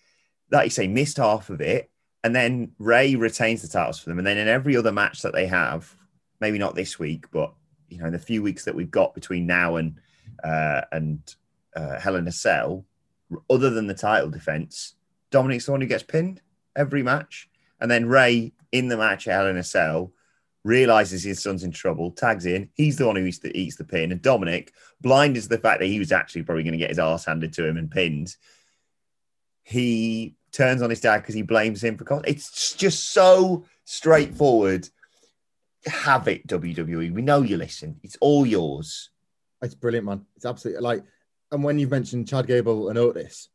like 0.51 0.65
you 0.65 0.69
say, 0.69 0.87
missed 0.87 1.17
half 1.17 1.49
of 1.49 1.61
it. 1.61 1.89
And 2.23 2.35
then 2.35 2.73
Rey 2.77 3.15
retains 3.15 3.61
the 3.61 3.67
titles 3.67 3.99
for 3.99 4.09
them. 4.09 4.19
And 4.19 4.27
then 4.27 4.37
in 4.37 4.47
every 4.47 4.77
other 4.77 4.91
match 4.91 5.23
that 5.23 5.33
they 5.33 5.47
have, 5.47 5.93
maybe 6.39 6.59
not 6.59 6.75
this 6.75 6.99
week, 6.99 7.25
but 7.31 7.53
you 7.91 7.99
know, 7.99 8.05
in 8.05 8.13
the 8.13 8.19
few 8.19 8.41
weeks 8.41 8.65
that 8.65 8.75
we've 8.75 8.91
got 8.91 9.13
between 9.13 9.45
now 9.45 9.75
and 9.75 9.95
uh, 10.43 10.81
and 10.91 11.35
uh, 11.75 12.31
Cell, 12.31 12.85
other 13.49 13.69
than 13.69 13.87
the 13.87 13.93
title 13.93 14.29
defense, 14.29 14.95
Dominic's 15.29 15.65
the 15.65 15.71
one 15.71 15.81
who 15.81 15.87
gets 15.87 16.03
pinned 16.03 16.41
every 16.75 17.03
match, 17.03 17.49
and 17.79 17.91
then 17.91 18.07
Rey 18.07 18.53
in 18.71 18.87
the 18.87 18.97
match 18.97 19.27
at 19.27 19.65
Cell 19.65 20.13
realizes 20.63 21.23
his 21.23 21.41
son's 21.41 21.63
in 21.63 21.71
trouble, 21.71 22.11
tags 22.11 22.45
in. 22.45 22.69
He's 22.73 22.97
the 22.97 23.07
one 23.07 23.15
who 23.15 23.25
eats 23.25 23.39
the, 23.39 23.55
eats 23.57 23.77
the 23.77 23.83
pin. 23.83 24.11
And 24.11 24.21
Dominic, 24.21 24.73
blinded 25.01 25.43
to 25.43 25.49
the 25.49 25.57
fact 25.57 25.79
that 25.79 25.87
he 25.87 25.99
was 25.99 26.11
actually 26.11 26.43
probably 26.43 26.63
going 26.63 26.73
to 26.73 26.77
get 26.77 26.89
his 26.89 26.99
ass 26.99 27.25
handed 27.25 27.53
to 27.53 27.65
him 27.65 27.77
and 27.77 27.89
pinned, 27.89 28.35
he 29.63 30.35
turns 30.51 30.81
on 30.81 30.89
his 30.89 31.01
dad 31.01 31.19
because 31.19 31.35
he 31.35 31.41
blames 31.41 31.83
him 31.83 31.97
for 31.97 32.03
cost. 32.03 32.25
It's 32.27 32.73
just 32.73 33.11
so 33.11 33.65
straightforward. 33.85 34.87
Have 35.85 36.27
it, 36.27 36.47
WWE. 36.47 37.11
We 37.11 37.21
know 37.21 37.41
you 37.41 37.57
listen. 37.57 37.99
It's 38.03 38.17
all 38.21 38.45
yours. 38.45 39.09
It's 39.61 39.75
brilliant, 39.75 40.05
man. 40.05 40.25
It's 40.35 40.45
absolutely 40.45 40.81
like, 40.81 41.03
and 41.51 41.63
when 41.63 41.79
you've 41.79 41.91
mentioned 41.91 42.27
Chad 42.27 42.47
Gable 42.47 42.89
and 42.89 42.97
Otis, 42.97 43.49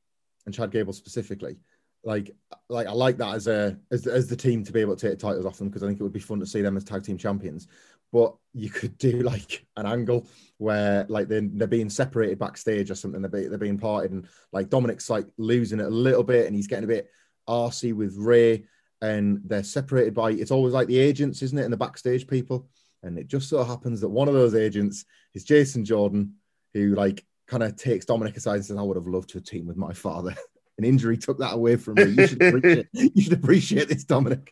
and 0.44 0.54
Chad 0.54 0.70
Gable 0.70 0.92
specifically, 0.92 1.56
like, 2.04 2.30
like 2.68 2.86
I 2.86 2.92
like 2.92 3.16
that 3.18 3.34
as 3.34 3.48
a 3.48 3.76
as, 3.90 4.06
as 4.06 4.28
the 4.28 4.36
team 4.36 4.62
to 4.64 4.72
be 4.72 4.80
able 4.80 4.96
to 4.96 5.10
take 5.10 5.18
titles 5.18 5.44
off 5.44 5.58
them 5.58 5.68
because 5.68 5.82
I 5.82 5.86
think 5.86 5.98
it 5.98 6.02
would 6.04 6.12
be 6.12 6.20
fun 6.20 6.40
to 6.40 6.46
see 6.46 6.62
them 6.62 6.76
as 6.76 6.84
tag 6.84 7.02
team 7.02 7.18
champions. 7.18 7.66
But 8.12 8.34
you 8.54 8.70
could 8.70 8.96
do 8.98 9.20
like 9.22 9.66
an 9.76 9.86
angle 9.86 10.26
where 10.58 11.04
like 11.08 11.28
they're, 11.28 11.42
they're 11.42 11.66
being 11.66 11.90
separated 11.90 12.38
backstage 12.38 12.90
or 12.90 12.94
something. 12.94 13.20
They're, 13.20 13.30
be, 13.30 13.48
they're 13.48 13.58
being 13.58 13.78
parted, 13.78 14.12
and 14.12 14.26
like 14.52 14.68
Dominik's 14.68 15.10
like 15.10 15.26
losing 15.36 15.80
it 15.80 15.86
a 15.86 15.90
little 15.90 16.24
bit, 16.24 16.46
and 16.46 16.54
he's 16.54 16.68
getting 16.68 16.84
a 16.84 16.88
bit 16.88 17.10
arsy 17.48 17.92
with 17.92 18.16
Rey, 18.16 18.64
and 19.02 19.40
they're 19.44 19.62
separated 19.62 20.14
by. 20.14 20.32
It's 20.32 20.50
always 20.50 20.72
like 20.74 20.88
the 20.88 20.98
agents, 20.98 21.42
isn't 21.42 21.58
it, 21.58 21.64
and 21.64 21.72
the 21.72 21.78
backstage 21.78 22.26
people. 22.26 22.68
And 23.02 23.18
it 23.18 23.28
just 23.28 23.48
so 23.48 23.62
happens 23.62 24.00
that 24.00 24.08
one 24.08 24.28
of 24.28 24.34
those 24.34 24.54
agents 24.54 25.04
is 25.34 25.44
Jason 25.44 25.84
Jordan, 25.84 26.34
who 26.74 26.94
like 26.94 27.24
kind 27.46 27.62
of 27.62 27.76
takes 27.76 28.06
Dominik 28.06 28.36
aside 28.36 28.56
and 28.56 28.64
says, 28.64 28.76
"I 28.76 28.82
would 28.82 28.96
have 28.96 29.06
loved 29.06 29.30
to 29.30 29.40
team 29.40 29.66
with 29.66 29.76
my 29.76 29.92
father." 29.92 30.34
An 30.78 30.84
injury 30.84 31.16
took 31.16 31.38
that 31.38 31.54
away 31.54 31.76
from 31.76 31.94
me. 31.94 32.04
You 32.04 32.26
should 32.26 32.42
appreciate, 32.42 32.88
you 32.92 33.22
should 33.22 33.32
appreciate 33.32 33.88
this, 33.88 34.04
Dominik. 34.04 34.48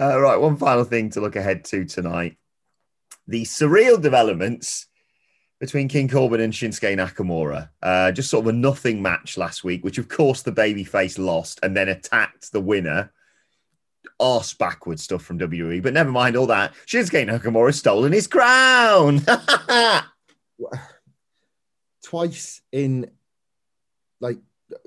Uh, 0.00 0.18
right, 0.18 0.36
one 0.40 0.56
final 0.56 0.84
thing 0.84 1.10
to 1.10 1.20
look 1.20 1.36
ahead 1.36 1.64
to 1.66 1.84
tonight: 1.84 2.36
the 3.26 3.42
surreal 3.42 4.00
developments 4.00 4.86
between 5.60 5.88
King 5.88 6.08
Corbin 6.08 6.40
and 6.40 6.52
Shinsuke 6.52 6.96
Nakamura. 6.96 7.68
Uh, 7.82 8.12
just 8.12 8.30
sort 8.30 8.44
of 8.44 8.48
a 8.48 8.52
nothing 8.52 9.02
match 9.02 9.36
last 9.36 9.64
week, 9.64 9.84
which 9.84 9.98
of 9.98 10.08
course 10.08 10.42
the 10.42 10.52
babyface 10.52 11.18
lost 11.18 11.58
and 11.62 11.76
then 11.76 11.88
attacked 11.88 12.52
the 12.52 12.60
winner 12.60 13.10
arse 14.20 14.54
backward 14.54 14.98
stuff 14.98 15.22
from 15.22 15.38
WWE, 15.38 15.82
but 15.82 15.94
never 15.94 16.10
mind 16.10 16.36
all 16.36 16.46
that. 16.46 16.74
Shinsuke 16.86 17.28
Nakamura 17.28 17.72
stolen 17.74 18.12
his 18.12 18.26
crown. 18.26 19.22
Twice 22.02 22.62
in 22.72 23.10
like 24.20 24.38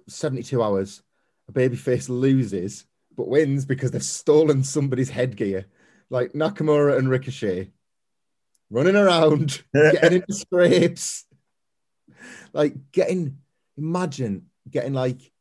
72 0.07 0.62
hours, 0.62 1.01
a 1.47 1.51
babyface 1.51 2.10
loses 2.10 2.86
but 3.17 3.27
wins 3.27 3.65
because 3.65 3.91
they've 3.91 4.03
stolen 4.03 4.63
somebody's 4.63 5.10
headgear. 5.10 5.65
Like 6.10 6.34
Nakamura 6.34 6.97
and 6.97 7.10
Ricochet 7.10 7.69
running 8.71 8.95
around, 8.95 9.62
getting 9.73 10.21
into 10.21 10.34
scrapes. 10.34 11.25
Like 12.53 12.73
getting, 12.91 13.38
imagine 13.77 14.47
getting 14.69 14.93
like 14.93 15.31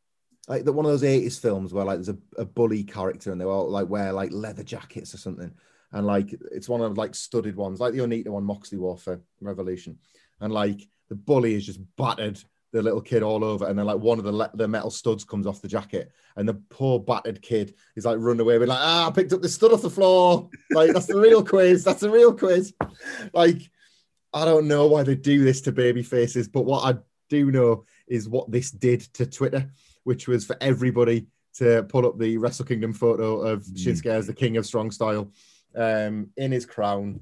like 0.49 0.65
the 0.65 0.73
one 0.73 0.85
of 0.85 0.91
those 0.91 1.05
80s 1.05 1.39
films 1.41 1.73
where 1.73 1.85
like 1.85 1.99
there's 1.99 2.09
a, 2.09 2.19
a 2.37 2.45
bully 2.45 2.83
character 2.83 3.31
and 3.31 3.41
they 3.41 3.45
all 3.45 3.71
like 3.71 3.89
wear 3.89 4.13
like 4.13 4.33
leather 4.33 4.65
jackets 4.65 5.15
or 5.15 5.19
something. 5.19 5.53
And 5.93 6.07
like 6.07 6.35
it's 6.51 6.69
one 6.69 6.81
of 6.81 6.99
like 6.99 7.15
studded 7.15 7.55
ones, 7.55 7.79
like 7.79 7.93
the 7.93 8.01
Onita 8.01 8.29
one 8.29 8.45
Moxley 8.45 8.79
for 8.99 9.21
Revolution. 9.41 9.99
And 10.41 10.53
like 10.53 10.81
the 11.09 11.15
bully 11.15 11.55
is 11.55 11.67
just 11.67 11.81
battered 11.97 12.43
the 12.73 12.83
little 12.83 13.01
kid 13.01 13.23
all 13.23 13.45
over, 13.45 13.67
and 13.67 13.79
then 13.79 13.87
like 13.87 13.99
one 13.99 14.19
of 14.19 14.25
the 14.25 14.33
le- 14.33 14.51
the 14.55 14.69
metal 14.69 14.91
studs 14.91 15.25
comes 15.25 15.47
off 15.47 15.63
the 15.63 15.69
jacket, 15.69 16.13
and 16.37 16.49
the 16.49 16.55
poor 16.55 16.99
battered 16.99 17.43
kid 17.43 17.75
is 17.97 18.05
like 18.05 18.19
running 18.19 18.41
away 18.41 18.59
with 18.59 18.69
like, 18.69 18.79
ah, 18.81 19.09
I 19.09 19.11
picked 19.11 19.33
up 19.33 19.43
the 19.43 19.49
stud 19.49 19.73
off 19.73 19.83
the 19.83 19.91
floor. 19.91 20.49
Like 20.71 20.93
that's 20.93 21.07
the 21.07 21.19
real 21.19 21.45
quiz. 21.45 21.85
That's 21.85 22.01
the 22.01 22.11
real 22.11 22.33
quiz. 22.33 22.73
Like 23.33 23.71
I 24.33 24.45
don't 24.45 24.69
know 24.69 24.87
why 24.87 25.03
they 25.03 25.17
do 25.17 25.45
this 25.45 25.61
to 25.63 25.73
baby 25.73 26.03
faces, 26.03 26.49
but 26.49 26.63
what 26.63 26.85
I 26.85 26.99
do 27.29 27.51
know 27.51 27.85
is 28.07 28.29
what 28.29 28.51
this 28.51 28.71
did 28.71 29.01
to 29.15 29.27
Twitter 29.27 29.71
which 30.05 30.29
was 30.29 30.45
for 30.45 30.57
everybody 30.61 31.27
to 31.55 31.83
pull 31.85 32.07
up 32.07 32.19
the 32.19 32.37
Wrestle 32.39 32.65
Kingdom 32.65 32.93
photo 32.93 33.41
of 33.41 33.65
mm. 33.65 33.77
Shinsuke 33.77 34.07
as 34.07 34.27
the 34.27 34.35
king 34.35 34.57
of 34.57 34.67
strong 34.67 34.91
style 34.91 35.31
um, 35.77 36.31
in 36.37 36.53
his 36.53 36.67
crown. 36.67 37.21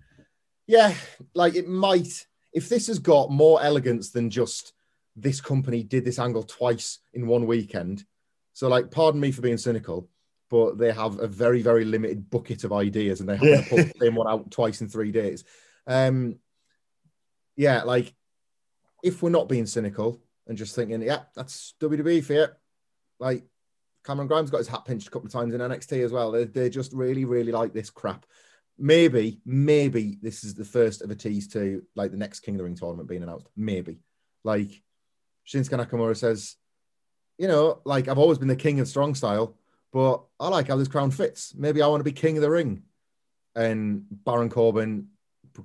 Yeah, 0.66 0.94
like 1.34 1.54
it 1.54 1.68
might, 1.68 2.26
if 2.52 2.68
this 2.68 2.88
has 2.88 2.98
got 2.98 3.30
more 3.30 3.62
elegance 3.62 4.10
than 4.10 4.30
just 4.30 4.74
this 5.20 5.40
company 5.40 5.82
did 5.82 6.04
this 6.04 6.18
angle 6.18 6.42
twice 6.42 6.98
in 7.12 7.26
one 7.26 7.46
weekend. 7.46 8.04
So, 8.52 8.68
like, 8.68 8.90
pardon 8.90 9.20
me 9.20 9.30
for 9.30 9.42
being 9.42 9.58
cynical, 9.58 10.08
but 10.50 10.78
they 10.78 10.92
have 10.92 11.18
a 11.20 11.26
very, 11.26 11.62
very 11.62 11.84
limited 11.84 12.30
bucket 12.30 12.64
of 12.64 12.72
ideas 12.72 13.20
and 13.20 13.28
they 13.28 13.36
have 13.36 13.48
yeah. 13.48 13.60
to 13.62 13.68
put 13.68 13.76
the 13.76 13.94
same 14.00 14.14
one 14.14 14.28
out 14.28 14.50
twice 14.50 14.80
in 14.80 14.88
three 14.88 15.12
days. 15.12 15.44
Um, 15.86 16.38
yeah, 17.56 17.82
like, 17.82 18.14
if 19.02 19.22
we're 19.22 19.30
not 19.30 19.48
being 19.48 19.66
cynical 19.66 20.20
and 20.46 20.58
just 20.58 20.74
thinking, 20.74 21.02
yeah, 21.02 21.22
that's 21.34 21.74
WWE 21.80 22.24
for 22.24 22.32
you, 22.32 22.46
like 23.20 23.44
Cameron 24.04 24.28
Grimes 24.28 24.50
got 24.50 24.58
his 24.58 24.68
hat 24.68 24.84
pinched 24.84 25.08
a 25.08 25.10
couple 25.10 25.26
of 25.26 25.32
times 25.32 25.54
in 25.54 25.60
NXT 25.60 26.04
as 26.04 26.12
well. 26.12 26.32
They, 26.32 26.44
they 26.44 26.70
just 26.70 26.92
really, 26.92 27.24
really 27.24 27.52
like 27.52 27.72
this 27.72 27.90
crap. 27.90 28.26
Maybe, 28.78 29.40
maybe 29.44 30.18
this 30.22 30.44
is 30.44 30.54
the 30.54 30.64
first 30.64 31.02
of 31.02 31.10
a 31.10 31.14
tease 31.14 31.48
to 31.48 31.82
like 31.94 32.10
the 32.10 32.16
next 32.16 32.40
King 32.40 32.54
of 32.54 32.58
the 32.58 32.64
Ring 32.64 32.76
tournament 32.76 33.08
being 33.08 33.22
announced. 33.22 33.48
Maybe. 33.56 33.98
Like 34.44 34.82
Shinsuke 35.48 35.84
Nakamura 35.84 36.16
says, 36.16 36.56
you 37.38 37.48
know, 37.48 37.80
like 37.84 38.08
I've 38.08 38.18
always 38.18 38.38
been 38.38 38.48
the 38.48 38.56
king 38.56 38.80
of 38.80 38.88
strong 38.88 39.14
style, 39.14 39.56
but 39.92 40.22
I 40.38 40.48
like 40.48 40.68
how 40.68 40.76
this 40.76 40.88
crown 40.88 41.10
fits. 41.10 41.54
Maybe 41.56 41.80
I 41.80 41.86
want 41.86 42.00
to 42.00 42.04
be 42.04 42.12
king 42.12 42.36
of 42.36 42.42
the 42.42 42.50
ring. 42.50 42.82
And 43.54 44.04
Baron 44.10 44.50
Corbin 44.50 45.08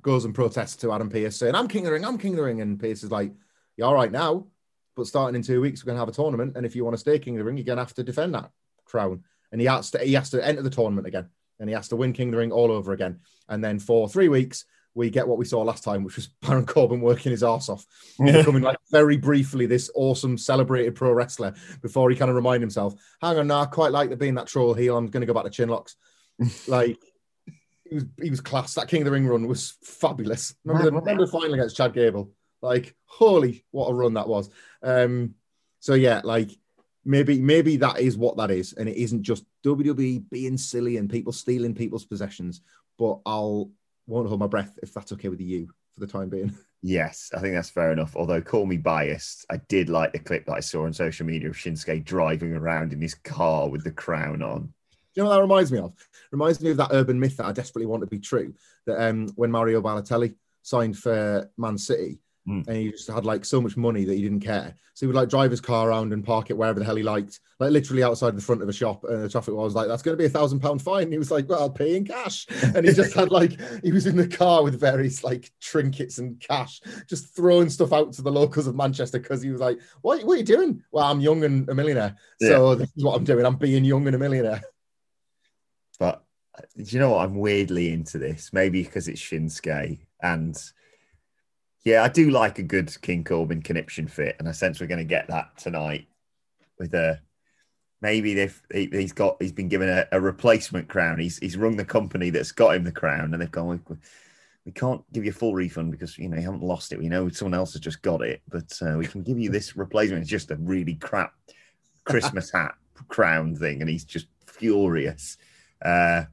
goes 0.02 0.26
and 0.26 0.34
protests 0.34 0.78
to 0.78 0.92
Adam 0.92 1.10
Pearce 1.10 1.36
saying, 1.36 1.56
I'm 1.56 1.68
king 1.68 1.82
of 1.82 1.86
the 1.88 1.92
ring, 1.94 2.06
I'm 2.06 2.18
king 2.18 2.32
of 2.32 2.38
the 2.38 2.44
ring. 2.44 2.62
And 2.62 2.80
Pearce 2.80 3.04
is 3.04 3.12
like, 3.12 3.34
You're 3.76 3.88
all 3.88 3.94
right 3.94 4.12
now. 4.12 4.48
But 4.96 5.08
starting 5.08 5.36
in 5.36 5.42
two 5.42 5.62
weeks, 5.62 5.84
we're 5.84 5.88
going 5.88 5.96
to 5.96 6.02
have 6.02 6.10
a 6.10 6.12
tournament, 6.12 6.56
and 6.56 6.66
if 6.66 6.76
you 6.76 6.84
want 6.84 6.94
to 6.94 7.00
stay 7.00 7.18
King 7.18 7.36
of 7.36 7.40
the 7.40 7.46
Ring, 7.46 7.58
you're 7.58 7.66
going 7.66 7.78
to 7.78 7.84
have 7.84 7.96
to 7.96 8.04
defend 8.04 8.36
that 8.36 8.52
crown. 8.86 9.24
And 9.52 9.60
he 9.60 9.68
has 9.68 9.92
to 9.92 10.00
he 10.00 10.14
has 10.14 10.30
to 10.32 10.46
enter 10.46 10.62
the 10.62 10.70
tournament 10.70 11.08
again, 11.08 11.30
and 11.60 11.70
he 11.70 11.76
has 11.76 11.88
to 11.90 11.96
win 11.96 12.14
King 12.14 12.30
of 12.30 12.34
the 12.34 12.38
Ring 12.38 12.52
all 12.52 12.72
over 12.72 12.94
again. 12.94 13.20
And 13.50 13.64
then 13.64 13.80
for 13.80 14.08
three 14.08 14.30
weeks, 14.30 14.66
we 14.96 15.10
get 15.10 15.28
what 15.28 15.38
we 15.38 15.46
saw 15.46 15.62
last 15.62 15.84
time, 15.84 16.04
which 16.04 16.16
was 16.16 16.28
Baron 16.42 16.66
Corbin 16.66 17.02
working 17.02 17.32
his 17.32 17.44
ass 17.44 17.70
off, 17.70 17.86
becoming 18.18 18.64
like 18.64 18.78
very 18.92 19.18
briefly 19.18 19.66
this 19.66 19.90
awesome 19.96 20.38
celebrated 20.38 20.96
pro 20.96 21.12
wrestler 21.12 21.54
before 21.82 22.10
he 22.10 22.16
kind 22.16 22.30
of 22.30 22.36
remind 22.36 22.62
himself, 22.62 22.94
hang 23.22 23.38
on, 23.38 23.48
now 23.48 23.62
I 23.62 23.66
quite 23.66 23.92
like 23.92 24.10
the 24.10 24.18
being 24.18 24.36
that 24.36 24.48
troll 24.48 24.74
heel. 24.74 24.98
I'm 24.98 25.08
going 25.08 25.22
to 25.22 25.28
go 25.28 25.34
back 25.34 25.46
to 25.46 25.50
chin 25.50 25.70
locks. 25.70 25.96
like 26.68 26.98
he 27.88 27.96
was 27.96 28.06
he 28.22 28.30
was 28.30 28.42
class. 28.42 28.74
That 28.76 28.88
King 28.88 29.02
of 29.02 29.06
the 29.06 29.12
Ring 29.12 29.28
run 29.28 29.48
was 29.48 29.76
fabulous. 29.84 30.56
Remember, 30.66 30.90
the, 30.90 30.96
remember 30.96 31.26
the 31.26 31.32
final 31.32 31.54
against 31.54 31.78
Chad 31.78 31.94
Gable? 31.94 32.32
Like, 32.62 32.96
holy, 33.06 33.66
what 33.72 33.90
a 33.90 33.94
run 33.94 34.14
that 34.14 34.28
was. 34.28 34.50
Um, 34.82 35.36
so 35.80 35.94
yeah, 35.96 36.22
like 36.24 36.50
maybe 37.06 37.40
maybe 37.40 37.78
that 37.78 38.00
is 38.00 38.18
what 38.18 38.38
that 38.38 38.52
is, 38.52 38.74
and 38.74 38.88
it 38.88 38.98
isn't 38.98 39.24
just 39.24 39.46
WWE 39.66 40.30
being 40.30 40.58
silly 40.58 40.98
and 40.98 41.10
people 41.10 41.34
stealing 41.34 41.76
people's 41.76 42.06
possessions. 42.06 42.62
But 42.98 43.20
I'll 43.26 43.72
won't 44.08 44.28
hold 44.28 44.40
my 44.40 44.48
breath 44.48 44.78
if 44.82 44.94
that's 44.94 45.12
okay 45.14 45.30
with 45.30 45.42
you 45.42 45.68
for 45.94 46.00
the 46.00 46.08
time 46.08 46.30
being. 46.30 46.56
Yes, 46.86 47.32
I 47.34 47.40
think 47.40 47.54
that's 47.54 47.70
fair 47.70 47.94
enough. 47.94 48.14
Although, 48.14 48.42
call 48.42 48.66
me 48.66 48.76
biased, 48.76 49.46
I 49.50 49.56
did 49.70 49.88
like 49.88 50.12
the 50.12 50.20
clip 50.20 50.46
that 50.48 50.56
I 50.56 50.60
saw 50.60 50.84
on 50.84 50.92
social 50.92 51.26
media 51.26 51.48
of 51.48 51.56
Shinsuke 51.56 52.04
driving 52.04 52.52
around 52.52 52.92
in 52.92 53.00
his 53.00 53.16
car 53.16 53.70
with 53.70 53.86
the 53.86 53.92
crown 53.92 54.42
on. 54.42 54.64
Do 54.64 54.68
you 55.14 55.24
know 55.24 55.30
what 55.30 55.36
that 55.36 55.42
reminds 55.44 55.72
me 55.72 55.80
of? 55.80 55.94
Reminds 56.34 56.60
me 56.60 56.72
of 56.72 56.78
that 56.78 56.90
urban 56.92 57.18
myth 57.18 57.38
that 57.38 57.46
I 57.46 57.54
desperately 57.54 57.86
want 57.86 58.02
to 58.02 58.08
be 58.08 58.20
true. 58.20 58.54
That 58.86 59.02
um, 59.02 59.30
when 59.36 59.50
Mario 59.50 59.82
Balotelli 59.82 60.36
signed 60.62 60.98
for 60.98 61.50
Man 61.58 61.78
City, 61.78 62.20
Mm. 62.48 62.68
And 62.68 62.76
he 62.76 62.92
just 62.92 63.10
had 63.10 63.26
like 63.26 63.46
so 63.46 63.62
much 63.62 63.78
money 63.78 64.04
that 64.04 64.14
he 64.14 64.22
didn't 64.22 64.42
care. 64.42 64.76
So 64.94 65.06
he 65.06 65.08
would 65.08 65.16
like 65.16 65.30
drive 65.30 65.50
his 65.50 65.62
car 65.62 65.90
around 65.90 66.12
and 66.12 66.26
park 66.26 66.50
it 66.50 66.58
wherever 66.58 66.78
the 66.78 66.86
hell 66.86 66.96
he 66.96 67.04
liked, 67.04 67.40
like 67.60 67.72
literally 67.72 68.04
outside 68.04 68.36
the 68.36 68.42
front 68.42 68.62
of 68.62 68.68
a 68.68 68.74
shop. 68.74 69.06
And 69.06 69.24
the 69.24 69.30
traffic 69.30 69.54
was 69.54 69.76
like, 69.76 69.88
that's 69.88 70.02
going 70.02 70.18
to 70.18 70.22
be 70.22 70.26
a 70.26 70.30
thousand 70.30 70.60
pound 70.60 70.82
fine. 70.82 71.04
And 71.04 71.14
he 71.14 71.18
was 71.18 71.32
like, 71.32 71.48
well, 71.48 71.62
I'll 71.62 71.70
pay 71.70 71.96
in 71.96 72.06
cash. 72.06 72.46
And 72.76 72.86
he 72.86 72.94
just 72.94 73.14
had 73.14 73.32
like, 73.32 73.60
he 73.84 73.92
was 73.92 74.08
in 74.08 74.18
the 74.18 74.28
car 74.28 74.64
with 74.64 74.80
various 74.80 75.24
like 75.24 75.52
trinkets 75.62 76.18
and 76.18 76.40
cash, 76.40 76.82
just 77.08 77.36
throwing 77.36 77.70
stuff 77.70 77.94
out 77.94 78.14
to 78.14 78.22
the 78.22 78.32
locals 78.32 78.68
of 78.68 78.76
Manchester 78.76 79.20
because 79.20 79.42
he 79.42 79.50
was 79.50 79.62
like, 79.62 79.80
what, 80.02 80.24
what 80.24 80.34
are 80.34 80.38
you 80.38 80.44
doing? 80.44 80.84
Well, 80.92 81.06
I'm 81.06 81.22
young 81.22 81.44
and 81.44 81.70
a 81.70 81.76
millionaire. 81.76 82.16
So 82.42 82.76
this 82.76 82.92
is 82.96 83.04
what 83.04 83.16
I'm 83.16 83.24
doing. 83.24 83.46
I'm 83.46 83.56
being 83.56 83.86
young 83.86 84.06
and 84.08 84.16
a 84.16 84.20
millionaire. 84.20 84.62
But 86.00 86.24
do 86.76 86.84
you 86.84 87.00
know 87.00 87.12
what? 87.12 87.24
I'm 87.24 87.36
weirdly 87.36 87.94
into 87.94 88.18
this, 88.18 88.52
maybe 88.52 88.84
because 88.84 89.08
it's 89.08 89.22
Shinsuke 89.22 90.00
and 90.22 90.58
yeah, 91.84 92.04
I 92.04 92.08
do 92.08 92.32
like 92.32 92.60
a 92.60 92.64
good 92.64 92.96
King 93.02 93.24
Corbin 93.24 93.62
conniption 93.62 94.08
fit, 94.08 94.36
and 94.40 94.48
I 94.48 94.52
sense 94.52 94.80
we're 94.80 94.88
going 94.88 95.00
to 95.00 95.04
get 95.04 95.28
that 95.28 95.58
tonight 95.58 96.08
with 96.80 96.94
a 96.94 97.20
maybe 98.02 98.34
they've 98.34 98.62
he, 98.72 98.90
has 98.94 99.12
got 99.12 99.38
he's 99.42 99.52
been 99.52 99.70
given 99.70 99.90
a, 99.90 100.08
a, 100.12 100.20
replacement 100.20 100.88
crown. 100.90 101.20
He's 101.20 101.38
he's 101.40 101.58
rung 101.58 101.78
the 101.78 101.86
company 101.86 102.30
that's 102.30 102.52
got 102.52 102.76
him 102.76 102.84
the 102.84 102.92
crown, 102.92 103.34
and 103.34 103.42
they've 103.42 103.52
gone. 103.52 103.82
We, 103.88 103.96
we 104.66 104.72
can't 104.72 105.04
give 105.12 105.26
you 105.26 105.32
a 105.32 105.34
full 105.34 105.54
refund 105.54 105.92
because 105.92 106.18
you 106.18 106.30
know 106.30 106.38
you 106.38 106.44
haven't 106.44 106.64
lost 106.64 106.94
it. 106.94 107.00
We 107.00 107.10
know 107.10 107.30
someone 107.30 107.58
else 107.58 107.74
has 107.74 107.82
just 107.82 108.02
got 108.02 108.22
it, 108.22 108.42
but 108.50 108.78
uh, 108.82 108.98
we 108.98 109.08
can 109.08 109.24
give 109.24 109.40
you 109.40 109.50
this 109.50 109.76
replacement. 109.76 110.22
It's 110.22 110.30
just 110.30 110.52
a 110.52 110.56
really 110.56 110.96
crap 110.96 111.34
Christmas 112.06 112.52
hat 112.54 112.76
crown 113.08 113.56
thing, 113.56 113.82
and 113.82 113.90
he's 113.90 114.06
just 114.06 114.28
furious. 114.46 115.38
Uh, 115.84 116.24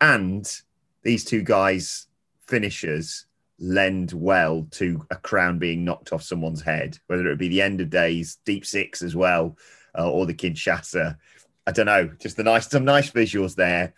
and 0.00 0.50
these 1.02 1.24
two 1.24 1.42
guys' 1.42 2.06
finishers 2.46 3.26
lend 3.58 4.12
well 4.12 4.66
to 4.72 5.04
a 5.10 5.16
crown 5.16 5.58
being 5.58 5.84
knocked 5.84 6.12
off 6.12 6.22
someone's 6.22 6.62
head, 6.62 6.98
whether 7.06 7.26
it 7.28 7.38
be 7.38 7.48
the 7.48 7.62
end 7.62 7.80
of 7.80 7.90
days, 7.90 8.38
deep 8.44 8.66
six 8.66 9.02
as 9.02 9.16
well, 9.16 9.56
uh, 9.98 10.10
or 10.10 10.26
the 10.26 10.34
Kinshasa. 10.34 11.16
I 11.66 11.72
don't 11.72 11.86
know, 11.86 12.10
just 12.20 12.36
the 12.36 12.44
nice, 12.44 12.68
some 12.68 12.84
nice 12.84 13.10
visuals 13.10 13.54
there, 13.54 13.94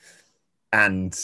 and 0.73 1.19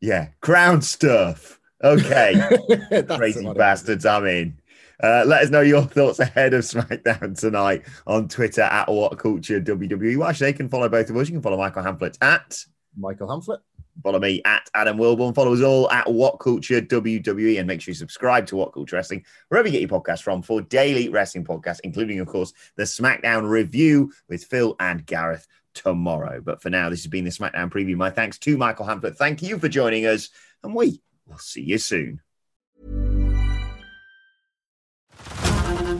yeah, 0.00 0.28
crown 0.40 0.82
stuff. 0.82 1.60
Okay, 1.82 2.34
crazy 3.16 3.44
what 3.44 3.50
it 3.50 3.56
is. 3.56 3.58
bastards. 3.58 4.06
I'm 4.06 4.26
in. 4.26 4.58
Uh, 5.02 5.24
let 5.26 5.42
us 5.42 5.50
know 5.50 5.60
your 5.60 5.82
thoughts 5.82 6.18
ahead 6.20 6.54
of 6.54 6.62
SmackDown 6.62 7.38
tonight 7.38 7.82
on 8.06 8.28
Twitter 8.28 8.62
at 8.62 8.90
What 8.90 9.18
Culture 9.18 9.60
WWE. 9.60 10.16
Well, 10.16 10.28
actually, 10.28 10.52
they 10.52 10.56
can 10.56 10.68
follow 10.68 10.88
both 10.88 11.10
of 11.10 11.16
us. 11.16 11.28
You 11.28 11.34
can 11.34 11.42
follow 11.42 11.58
Michael 11.58 11.82
Hamflett 11.82 12.16
at 12.22 12.64
Michael 12.96 13.28
Hamflett. 13.28 13.58
Follow 14.02 14.18
me 14.18 14.42
at 14.44 14.68
Adam 14.74 14.98
Wilbourn. 14.98 15.34
Follow 15.34 15.54
us 15.54 15.62
all 15.62 15.90
at 15.90 16.10
What 16.10 16.40
Culture 16.40 16.80
WWE, 16.80 17.58
and 17.58 17.66
make 17.66 17.80
sure 17.80 17.92
you 17.92 17.96
subscribe 17.96 18.46
to 18.46 18.56
What 18.56 18.72
Culture 18.72 18.96
Wrestling 18.96 19.24
wherever 19.48 19.68
you 19.68 19.72
get 19.72 19.88
your 19.88 20.00
podcasts 20.00 20.22
from 20.22 20.42
for 20.42 20.60
daily 20.62 21.08
wrestling 21.08 21.44
podcasts, 21.44 21.80
including, 21.84 22.20
of 22.20 22.26
course, 22.26 22.52
the 22.76 22.82
SmackDown 22.82 23.48
review 23.48 24.12
with 24.28 24.44
Phil 24.44 24.76
and 24.80 25.06
Gareth 25.06 25.46
tomorrow. 25.74 26.40
But 26.40 26.62
for 26.62 26.70
now, 26.70 26.90
this 26.90 27.02
has 27.02 27.10
been 27.10 27.24
the 27.24 27.30
SmackDown 27.30 27.70
preview. 27.70 27.96
My 27.96 28.10
thanks 28.10 28.38
to 28.38 28.56
Michael 28.56 28.86
Hamflett. 28.86 29.16
Thank 29.16 29.42
you 29.42 29.58
for 29.58 29.68
joining 29.68 30.06
us, 30.06 30.30
and 30.62 30.74
we 30.74 31.02
will 31.26 31.38
see 31.38 31.62
you 31.62 31.78
soon. 31.78 32.20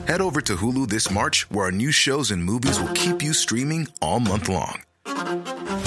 Head 0.07 0.21
over 0.21 0.39
to 0.41 0.55
Hulu 0.55 0.87
this 0.87 1.09
March, 1.09 1.49
where 1.49 1.65
our 1.65 1.71
new 1.71 1.91
shows 1.91 2.29
and 2.29 2.43
movies 2.43 2.79
will 2.79 2.93
keep 2.93 3.23
you 3.23 3.33
streaming 3.33 3.87
all 4.01 4.19
month 4.19 4.47
long. 4.49 4.84